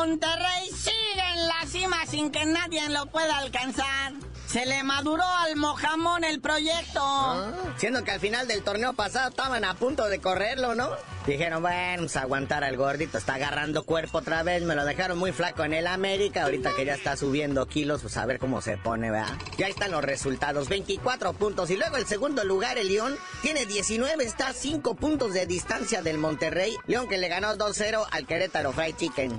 Monterrey 0.00 0.70
sigue 0.74 1.22
en 1.34 1.46
la 1.46 1.66
cima 1.66 2.06
sin 2.06 2.30
que 2.30 2.46
nadie 2.46 2.88
lo 2.88 3.04
pueda 3.10 3.36
alcanzar. 3.36 4.14
Se 4.46 4.64
le 4.64 4.82
maduró 4.82 5.22
al 5.22 5.56
Mojamón 5.56 6.24
el 6.24 6.40
proyecto. 6.40 7.00
Ah. 7.02 7.52
Siendo 7.76 8.02
que 8.02 8.12
al 8.12 8.18
final 8.18 8.48
del 8.48 8.62
torneo 8.62 8.94
pasado 8.94 9.28
estaban 9.28 9.62
a 9.62 9.74
punto 9.74 10.08
de 10.08 10.18
correrlo, 10.18 10.74
¿no? 10.74 10.88
Dijeron, 11.26 11.60
bueno, 11.60 12.04
pues 12.04 12.16
aguantar 12.16 12.64
al 12.64 12.78
gordito, 12.78 13.18
está 13.18 13.34
agarrando 13.34 13.82
cuerpo 13.82 14.18
otra 14.18 14.42
vez, 14.42 14.62
me 14.62 14.74
lo 14.74 14.86
dejaron 14.86 15.18
muy 15.18 15.32
flaco 15.32 15.64
en 15.64 15.74
el 15.74 15.86
América, 15.86 16.44
ahorita 16.44 16.74
que 16.74 16.86
ya 16.86 16.94
está 16.94 17.14
subiendo 17.14 17.66
kilos, 17.66 18.00
pues 18.00 18.16
a 18.16 18.24
ver 18.24 18.38
cómo 18.38 18.62
se 18.62 18.78
pone, 18.78 19.10
¿verdad? 19.10 19.36
Ya 19.58 19.68
están 19.68 19.90
los 19.90 20.02
resultados, 20.02 20.70
24 20.70 21.34
puntos, 21.34 21.70
y 21.70 21.76
luego 21.76 21.98
el 21.98 22.06
segundo 22.06 22.42
lugar, 22.44 22.78
el 22.78 22.88
León, 22.88 23.18
tiene 23.42 23.66
19, 23.66 24.24
está 24.24 24.48
a 24.48 24.52
5 24.54 24.94
puntos 24.94 25.34
de 25.34 25.44
distancia 25.44 26.00
del 26.00 26.16
Monterrey, 26.16 26.74
León 26.86 27.06
que 27.06 27.18
le 27.18 27.28
ganó 27.28 27.54
2-0 27.54 28.06
al 28.10 28.26
Querétaro 28.26 28.72
Fried 28.72 28.96
Chicken. 28.96 29.38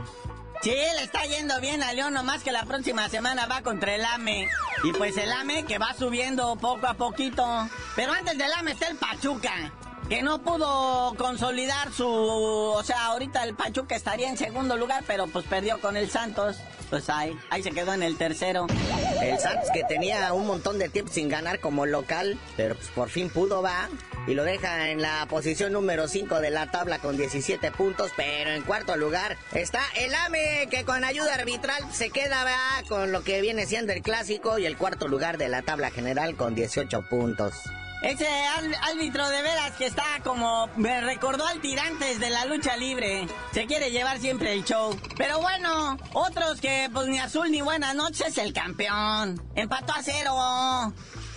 Sí, 0.61 0.69
le 0.69 1.03
está 1.03 1.23
yendo 1.23 1.59
bien 1.59 1.81
a 1.81 1.91
León, 1.91 2.13
nomás 2.13 2.43
que 2.43 2.51
la 2.51 2.65
próxima 2.65 3.09
semana 3.09 3.47
va 3.47 3.63
contra 3.63 3.95
el 3.95 4.05
AME. 4.05 4.47
Y 4.83 4.93
pues 4.93 5.17
el 5.17 5.31
AME 5.31 5.65
que 5.65 5.79
va 5.79 5.95
subiendo 5.95 6.55
poco 6.55 6.85
a 6.85 6.93
poquito. 6.93 7.43
Pero 7.95 8.13
antes 8.13 8.37
del 8.37 8.51
AME 8.53 8.73
está 8.73 8.87
el 8.87 8.95
Pachuca, 8.95 9.71
que 10.07 10.21
no 10.21 10.39
pudo 10.43 11.15
consolidar 11.17 11.91
su... 11.91 12.07
O 12.07 12.83
sea, 12.83 13.05
ahorita 13.07 13.43
el 13.43 13.55
Pachuca 13.55 13.95
estaría 13.95 14.29
en 14.29 14.37
segundo 14.37 14.77
lugar, 14.77 15.03
pero 15.07 15.25
pues 15.25 15.45
perdió 15.47 15.79
con 15.81 15.97
el 15.97 16.11
Santos. 16.11 16.57
Pues 16.91 17.09
ahí, 17.09 17.35
ahí 17.49 17.63
se 17.63 17.71
quedó 17.71 17.93
en 17.93 18.03
el 18.03 18.17
tercero. 18.17 18.67
El 19.21 19.39
Santos 19.39 19.69
que 19.71 19.83
tenía 19.83 20.33
un 20.33 20.47
montón 20.47 20.79
de 20.79 20.89
tiempo 20.89 21.11
sin 21.11 21.29
ganar 21.29 21.59
como 21.59 21.85
local, 21.85 22.39
pero 22.57 22.75
pues 22.75 22.87
por 22.89 23.09
fin 23.09 23.29
pudo, 23.29 23.61
va. 23.61 23.89
Y 24.27 24.33
lo 24.33 24.43
deja 24.43 24.89
en 24.89 25.01
la 25.01 25.25
posición 25.27 25.73
número 25.73 26.07
5 26.07 26.41
de 26.41 26.49
la 26.49 26.69
tabla 26.71 26.99
con 26.99 27.17
17 27.17 27.71
puntos, 27.71 28.11
pero 28.15 28.51
en 28.51 28.63
cuarto 28.63 28.95
lugar 28.97 29.37
está 29.53 29.81
el 29.97 30.13
AME 30.13 30.67
que 30.69 30.85
con 30.85 31.03
ayuda 31.03 31.35
arbitral 31.35 31.83
se 31.91 32.09
queda 32.09 32.43
¿va? 32.43 32.83
con 32.87 33.11
lo 33.11 33.23
que 33.23 33.41
viene 33.41 33.65
siendo 33.65 33.93
el 33.93 34.01
clásico 34.01 34.59
y 34.59 34.65
el 34.65 34.77
cuarto 34.77 35.07
lugar 35.07 35.37
de 35.37 35.49
la 35.49 35.61
tabla 35.61 35.91
general 35.91 36.35
con 36.35 36.55
18 36.55 37.03
puntos. 37.09 37.53
Ese 38.01 38.27
árbitro 38.81 39.29
de 39.29 39.41
veras 39.43 39.73
que 39.73 39.85
está 39.85 40.03
como... 40.23 40.67
Me 40.75 41.01
recordó 41.01 41.45
al 41.45 41.61
tirantes 41.61 42.19
de 42.19 42.31
la 42.31 42.45
lucha 42.45 42.75
libre. 42.75 43.27
Se 43.53 43.67
quiere 43.67 43.91
llevar 43.91 44.19
siempre 44.19 44.53
el 44.53 44.65
show. 44.65 44.99
Pero 45.17 45.39
bueno, 45.39 45.97
otros 46.13 46.59
que 46.59 46.89
pues 46.91 47.07
ni 47.07 47.19
azul 47.19 47.51
ni 47.51 47.61
buenas 47.61 47.93
noches, 47.93 48.37
el 48.39 48.53
campeón. 48.53 49.39
Empató 49.55 49.93
a 49.93 50.01
cero. 50.01 50.93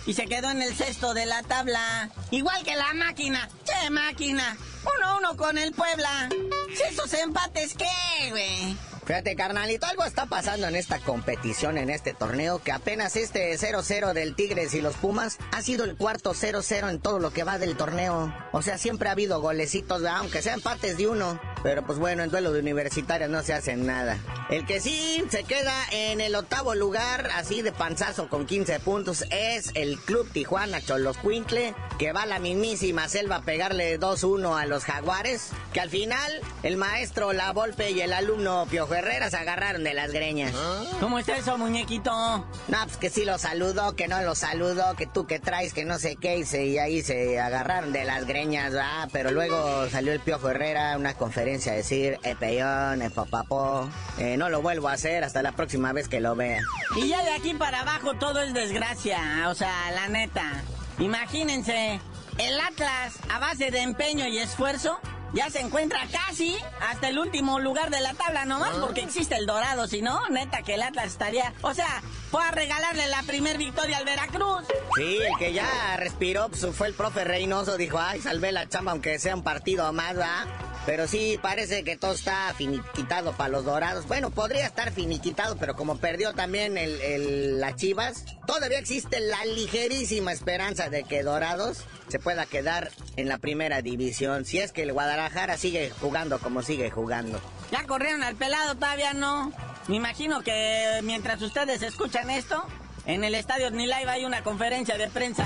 Y 0.07 0.13
se 0.13 0.25
quedó 0.25 0.49
en 0.49 0.61
el 0.63 0.75
sexto 0.75 1.13
de 1.13 1.27
la 1.27 1.43
tabla. 1.43 2.09
Igual 2.31 2.63
que 2.63 2.75
la 2.75 2.93
máquina. 2.93 3.47
Che, 3.63 3.89
máquina. 3.91 4.57
Uno 4.97 5.07
a 5.07 5.17
uno 5.17 5.37
con 5.37 5.57
el 5.59 5.71
Puebla. 5.71 6.29
¿Si 6.75 6.83
esos 6.83 7.13
empates 7.13 7.75
qué, 7.75 8.29
güey? 8.31 8.75
Fíjate, 9.05 9.35
carnalito, 9.35 9.85
algo 9.85 10.03
está 10.03 10.25
pasando 10.25 10.67
en 10.67 10.75
esta 10.75 10.97
competición, 10.97 11.77
en 11.77 11.91
este 11.91 12.15
torneo, 12.15 12.57
que 12.57 12.71
apenas 12.71 13.15
este 13.15 13.55
0-0 13.55 14.13
del 14.13 14.35
Tigres 14.35 14.73
y 14.73 14.81
los 14.81 14.95
Pumas 14.95 15.37
ha 15.51 15.61
sido 15.61 15.83
el 15.83 15.95
cuarto 15.95 16.33
0-0 16.33 16.89
en 16.89 16.99
todo 16.99 17.19
lo 17.19 17.31
que 17.31 17.43
va 17.43 17.59
del 17.59 17.77
torneo. 17.77 18.33
O 18.51 18.63
sea, 18.63 18.79
siempre 18.79 19.07
ha 19.07 19.11
habido 19.11 19.41
golecitos, 19.41 20.03
aunque 20.05 20.41
sean 20.41 20.55
empates 20.55 20.97
de 20.97 21.07
uno. 21.07 21.39
Pero 21.61 21.85
pues 21.85 21.99
bueno, 21.99 22.23
en 22.23 22.31
duelo 22.31 22.51
de 22.51 22.59
universitarios 22.59 23.29
no 23.29 23.43
se 23.43 23.53
hace 23.53 23.75
nada. 23.75 24.17
El 24.49 24.65
que 24.65 24.79
sí 24.79 25.23
se 25.29 25.43
queda 25.43 25.73
en 25.91 26.21
el 26.21 26.35
octavo 26.35 26.73
lugar, 26.73 27.29
así 27.35 27.61
de 27.61 27.71
panzazo 27.71 28.27
con 28.27 28.45
15 28.45 28.79
puntos, 28.79 29.25
es 29.31 29.71
el 29.75 29.99
Club 29.99 30.29
Tijuana 30.31 30.81
Quintle, 30.81 31.75
que 31.99 32.11
va 32.11 32.23
a 32.23 32.27
la 32.27 32.39
mismísima 32.39 33.07
selva 33.07 33.37
a 33.37 33.41
pegarle 33.41 33.99
2-1 33.99 34.59
a 34.59 34.65
los 34.65 34.83
Jaguares, 34.83 35.49
que 35.73 35.79
al 35.79 35.89
final 35.89 36.41
el 36.63 36.77
maestro 36.77 37.33
La 37.33 37.51
Volpe 37.53 37.91
y 37.91 38.01
el 38.01 38.13
alumno 38.13 38.67
Piojo 38.69 38.94
Herrera 38.95 39.29
se 39.29 39.37
agarraron 39.37 39.83
de 39.83 39.93
las 39.93 40.11
greñas. 40.11 40.53
¿Cómo 40.99 41.19
está 41.19 41.37
eso, 41.37 41.57
muñequito? 41.57 42.11
No, 42.11 42.77
pues 42.85 42.97
que 42.97 43.09
sí 43.09 43.25
lo 43.25 43.37
saludo, 43.37 43.95
que 43.95 44.07
no 44.07 44.21
lo 44.21 44.35
saludo, 44.35 44.95
que 44.95 45.05
tú 45.05 45.27
que 45.27 45.39
traes, 45.39 45.73
que 45.73 45.85
no 45.85 45.99
sé 45.99 46.15
qué, 46.15 46.37
y, 46.39 46.57
y 46.57 46.77
ahí 46.77 47.01
se 47.01 47.39
agarraron 47.39 47.91
de 47.91 48.05
las 48.05 48.25
greñas, 48.25 48.73
ah, 48.79 49.07
pero 49.11 49.31
luego 49.31 49.89
salió 49.89 50.13
el 50.13 50.19
Piojo 50.19 50.49
Herrera 50.49 50.93
a 50.93 50.97
una 50.97 51.13
conferencia 51.13 51.73
a 51.73 51.75
decir, 51.75 52.19
eh, 52.23 52.35
peyón, 52.39 53.01
eh, 53.01 53.09
papapó, 53.09 53.89
eh, 54.17 54.37
no 54.37 54.49
lo 54.49 54.61
vuelvo 54.61 54.89
a 54.89 54.93
hacer 54.93 55.23
hasta 55.23 55.41
la 55.41 55.51
próxima 55.51 55.93
vez 55.93 56.07
que 56.07 56.19
lo 56.19 56.35
vea. 56.35 56.61
Y 56.95 57.09
ya 57.09 57.23
de 57.23 57.33
aquí 57.33 57.53
para 57.53 57.81
abajo 57.81 58.13
todo 58.15 58.41
es 58.41 58.53
desgracia, 58.53 59.45
o 59.49 59.55
sea, 59.55 59.91
la 59.91 60.07
neta. 60.07 60.63
Imagínense, 60.99 61.99
el 62.37 62.59
Atlas 62.59 63.15
a 63.29 63.39
base 63.39 63.71
de 63.71 63.81
empeño 63.81 64.27
y 64.27 64.39
esfuerzo 64.39 64.99
ya 65.35 65.49
se 65.49 65.59
encuentra 65.59 65.99
casi 66.11 66.55
hasta 66.79 67.09
el 67.09 67.19
último 67.19 67.59
lugar 67.59 67.91
de 67.91 67.99
la 67.99 68.13
tabla 68.13 68.45
nomás 68.45 68.71
ah. 68.73 68.77
porque 68.81 69.01
existe 69.01 69.35
el 69.35 69.45
dorado, 69.45 69.85
si 69.87 70.01
no, 70.01 70.27
neta 70.29 70.63
que 70.63 70.75
el 70.75 70.81
Atlas 70.81 71.07
estaría, 71.07 71.53
o 71.61 71.73
sea, 71.73 72.01
fue 72.31 72.41
a 72.43 72.51
regalarle 72.51 73.07
la 73.07 73.21
primer 73.23 73.57
victoria 73.57 73.97
al 73.97 74.05
Veracruz. 74.05 74.63
Sí, 74.95 75.17
el 75.17 75.37
que 75.37 75.53
ya 75.53 75.97
respiró 75.97 76.47
pues, 76.49 76.65
fue 76.73 76.87
el 76.87 76.93
profe 76.93 77.25
Reynoso, 77.25 77.77
dijo, 77.77 77.99
ay, 77.99 78.21
salvé 78.21 78.53
la 78.53 78.69
chamba 78.69 78.93
aunque 78.93 79.19
sea 79.19 79.35
un 79.35 79.43
partido 79.43 79.91
más, 79.91 80.17
¿va? 80.17 80.45
Pero 80.85 81.07
sí, 81.07 81.39
parece 81.41 81.83
que 81.83 81.97
todo 81.97 82.13
está 82.13 82.53
finiquitado 82.55 83.33
para 83.33 83.49
los 83.49 83.65
dorados. 83.65 84.07
Bueno, 84.07 84.29
podría 84.29 84.67
estar 84.67 84.91
finiquitado, 84.91 85.57
pero 85.57 85.75
como 85.75 85.97
perdió 85.97 86.33
también 86.33 86.77
el, 86.77 87.59
las 87.59 87.75
chivas, 87.75 88.25
todavía 88.45 88.77
existe 88.77 89.19
la 89.19 89.43
ligerísima 89.45 90.31
esperanza 90.31 90.89
de 90.89 91.03
que 91.03 91.23
Dorados 91.23 91.79
se 92.07 92.19
pueda 92.19 92.45
quedar 92.45 92.91
en 93.15 93.27
la 93.27 93.39
primera 93.39 93.81
división. 93.81 94.45
Si 94.45 94.59
es 94.59 94.71
que 94.71 94.83
el 94.83 94.93
Guadalajara 94.93 95.57
sigue 95.57 95.89
jugando 95.89 96.37
como 96.37 96.61
sigue 96.61 96.91
jugando. 96.91 97.41
Ya 97.71 97.85
corrieron 97.87 98.21
al 98.21 98.35
pelado, 98.35 98.75
todavía 98.75 99.13
no. 99.13 99.51
Me 99.87 99.95
imagino 99.95 100.43
que 100.43 100.99
mientras 101.03 101.41
ustedes 101.41 101.81
escuchan 101.81 102.29
esto, 102.29 102.63
en 103.07 103.23
el 103.23 103.33
estadio 103.33 103.71
Nilaiva 103.71 104.13
hay 104.13 104.25
una 104.25 104.43
conferencia 104.43 104.97
de 104.97 105.09
prensa. 105.09 105.45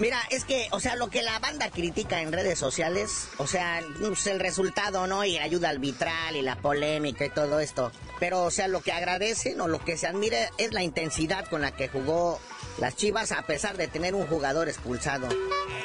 Mira, 0.00 0.18
es 0.30 0.44
que, 0.44 0.66
o 0.72 0.80
sea, 0.80 0.96
lo 0.96 1.08
que 1.08 1.22
la 1.22 1.38
banda 1.38 1.70
critica 1.70 2.20
en 2.20 2.32
redes 2.32 2.58
sociales, 2.58 3.28
o 3.38 3.46
sea, 3.46 3.80
pues 4.00 4.26
el 4.26 4.40
resultado, 4.40 5.06
¿no? 5.06 5.24
Y 5.24 5.34
la 5.36 5.44
ayuda 5.44 5.68
arbitral 5.68 6.34
y 6.34 6.42
la 6.42 6.56
polémica 6.56 7.24
y 7.24 7.30
todo 7.30 7.60
esto. 7.60 7.92
Pero, 8.18 8.42
o 8.42 8.50
sea, 8.50 8.66
lo 8.66 8.80
que 8.80 8.90
agradecen 8.90 9.60
o 9.60 9.68
lo 9.68 9.84
que 9.84 9.96
se 9.96 10.08
admira 10.08 10.50
es 10.58 10.72
la 10.72 10.82
intensidad 10.82 11.46
con 11.46 11.62
la 11.62 11.76
que 11.76 11.88
jugó 11.88 12.40
las 12.78 12.96
Chivas 12.96 13.30
a 13.30 13.42
pesar 13.42 13.76
de 13.76 13.86
tener 13.86 14.16
un 14.16 14.26
jugador 14.26 14.68
expulsado. 14.68 15.28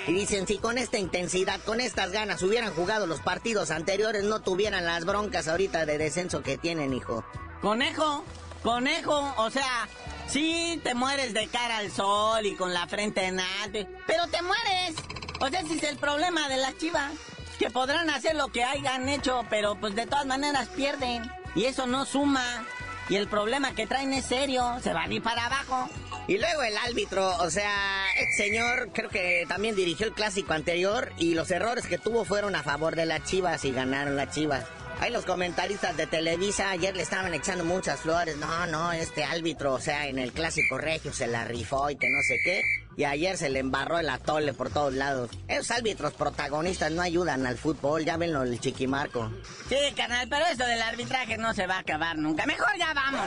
Y 0.07 0.13
dicen, 0.13 0.47
si 0.47 0.57
con 0.57 0.79
esta 0.79 0.97
intensidad, 0.97 1.59
con 1.61 1.79
estas 1.79 2.11
ganas 2.11 2.41
hubieran 2.41 2.73
jugado 2.73 3.05
los 3.05 3.19
partidos 3.19 3.69
anteriores, 3.69 4.23
no 4.23 4.39
tuvieran 4.39 4.85
las 4.85 5.05
broncas 5.05 5.47
ahorita 5.47 5.85
de 5.85 5.99
descenso 5.99 6.41
que 6.41 6.57
tienen, 6.57 6.93
hijo. 6.93 7.23
Conejo, 7.61 8.23
conejo, 8.63 9.33
o 9.37 9.51
sea, 9.51 9.87
Sí, 10.29 10.79
te 10.83 10.93
mueres 10.93 11.33
de 11.33 11.47
cara 11.47 11.77
al 11.77 11.91
sol 11.91 12.45
y 12.45 12.55
con 12.55 12.71
la 12.71 12.85
frente 12.87 13.25
en 13.25 13.39
alto, 13.39 13.79
pero 14.05 14.27
te 14.27 14.41
mueres. 14.43 14.95
O 15.39 15.47
sea, 15.47 15.61
ese 15.61 15.75
es 15.75 15.83
el 15.83 15.97
problema 15.97 16.47
de 16.47 16.57
las 16.57 16.77
chivas. 16.77 17.11
Que 17.57 17.71
podrán 17.71 18.09
hacer 18.11 18.35
lo 18.35 18.49
que 18.49 18.63
hayan 18.63 19.09
hecho, 19.09 19.43
pero 19.49 19.75
pues 19.79 19.95
de 19.95 20.05
todas 20.05 20.27
maneras 20.27 20.67
pierden. 20.69 21.23
Y 21.55 21.65
eso 21.65 21.87
no 21.87 22.05
suma. 22.05 22.65
Y 23.09 23.15
el 23.15 23.27
problema 23.27 23.73
que 23.73 23.87
traen 23.87 24.13
es 24.13 24.25
serio, 24.25 24.77
se 24.83 24.93
van 24.93 25.09
a 25.09 25.13
ir 25.13 25.23
para 25.23 25.47
abajo. 25.47 25.89
Y 26.27 26.37
luego 26.37 26.61
el 26.61 26.77
árbitro, 26.77 27.35
o 27.37 27.49
sea, 27.49 28.05
el 28.19 28.31
señor 28.37 28.91
creo 28.93 29.09
que 29.09 29.45
también 29.47 29.75
dirigió 29.75 30.05
el 30.05 30.13
clásico 30.13 30.53
anterior 30.53 31.11
y 31.17 31.33
los 31.33 31.49
errores 31.49 31.87
que 31.87 31.97
tuvo 31.97 32.23
fueron 32.23 32.55
a 32.55 32.61
favor 32.61 32.95
de 32.95 33.07
las 33.07 33.23
chivas 33.23 33.65
y 33.65 33.71
ganaron 33.71 34.15
las 34.15 34.29
chivas. 34.29 34.65
Ahí 34.99 35.11
los 35.11 35.23
comentaristas 35.23 35.95
de 35.95 36.07
Televisa 36.07 36.71
ayer 36.71 36.93
le 36.93 37.03
estaban 37.03 37.33
echando 37.33 37.63
muchas 37.63 38.01
flores. 38.01 38.35
No, 38.35 38.67
no, 38.67 38.91
este 38.91 39.23
árbitro, 39.23 39.73
o 39.73 39.79
sea, 39.79 40.07
en 40.07 40.19
el 40.19 40.33
clásico 40.33 40.77
regio 40.77 41.13
se 41.13 41.27
la 41.27 41.45
rifó 41.45 41.89
y 41.89 41.95
que 41.95 42.09
no 42.09 42.21
sé 42.21 42.37
qué. 42.43 42.61
Y 42.97 43.05
ayer 43.05 43.37
se 43.37 43.49
le 43.49 43.59
embarró 43.59 43.97
el 43.97 44.09
atole 44.09 44.53
por 44.53 44.71
todos 44.71 44.93
lados. 44.93 45.31
Esos 45.47 45.71
árbitros 45.71 46.11
protagonistas 46.13 46.91
no 46.91 47.01
ayudan 47.01 47.47
al 47.47 47.57
fútbol, 47.57 48.03
ya 48.03 48.17
venlo 48.17 48.43
el 48.43 48.59
chiquimarco. 48.59 49.31
Sí, 49.69 49.77
carnal, 49.95 50.27
pero 50.29 50.45
esto 50.47 50.65
del 50.65 50.81
arbitraje 50.81 51.37
no 51.37 51.53
se 51.53 51.65
va 51.65 51.75
a 51.75 51.79
acabar 51.79 52.17
nunca. 52.17 52.45
Mejor 52.45 52.77
ya 52.77 52.93
vamos. 52.93 53.25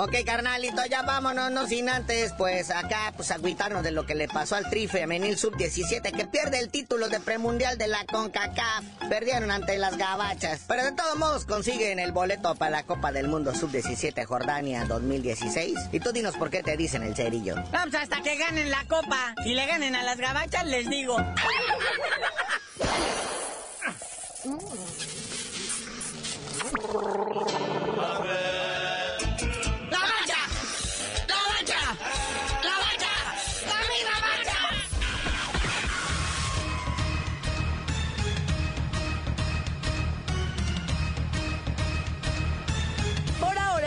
Ok, 0.00 0.14
carnalito, 0.24 0.80
ya 0.88 1.02
vámonos, 1.02 1.50
no 1.50 1.66
sin 1.66 1.88
antes, 1.88 2.32
pues 2.38 2.70
acá, 2.70 3.12
pues 3.16 3.32
agüitarnos 3.32 3.82
de 3.82 3.90
lo 3.90 4.06
que 4.06 4.14
le 4.14 4.28
pasó 4.28 4.54
al 4.54 4.70
Tri 4.70 4.86
Femenil 4.86 5.36
Sub-17, 5.36 6.12
que 6.12 6.24
pierde 6.24 6.60
el 6.60 6.68
título 6.68 7.08
de 7.08 7.18
premundial 7.18 7.78
de 7.78 7.88
la 7.88 8.04
CONCACAF. 8.04 8.84
Perdieron 9.08 9.50
ante 9.50 9.76
las 9.76 9.96
gabachas, 9.96 10.66
pero 10.68 10.84
de 10.84 10.92
todos 10.92 11.18
modos 11.18 11.46
consiguen 11.46 11.98
el 11.98 12.12
boleto 12.12 12.54
para 12.54 12.70
la 12.70 12.84
Copa 12.84 13.10
del 13.10 13.26
Mundo 13.26 13.56
Sub-17 13.56 14.24
Jordania 14.24 14.84
2016. 14.84 15.76
Y 15.90 15.98
tú 15.98 16.12
dinos 16.12 16.36
por 16.36 16.50
qué 16.50 16.62
te 16.62 16.76
dicen 16.76 17.02
el 17.02 17.16
cerillo. 17.16 17.56
Vamos 17.72 17.96
hasta 17.96 18.22
que 18.22 18.36
ganen 18.36 18.70
la 18.70 18.84
Copa. 18.84 19.34
y 19.44 19.54
le 19.54 19.66
ganen 19.66 19.96
a 19.96 20.04
las 20.04 20.18
gabachas, 20.18 20.64
les 20.64 20.88
digo. 20.88 21.16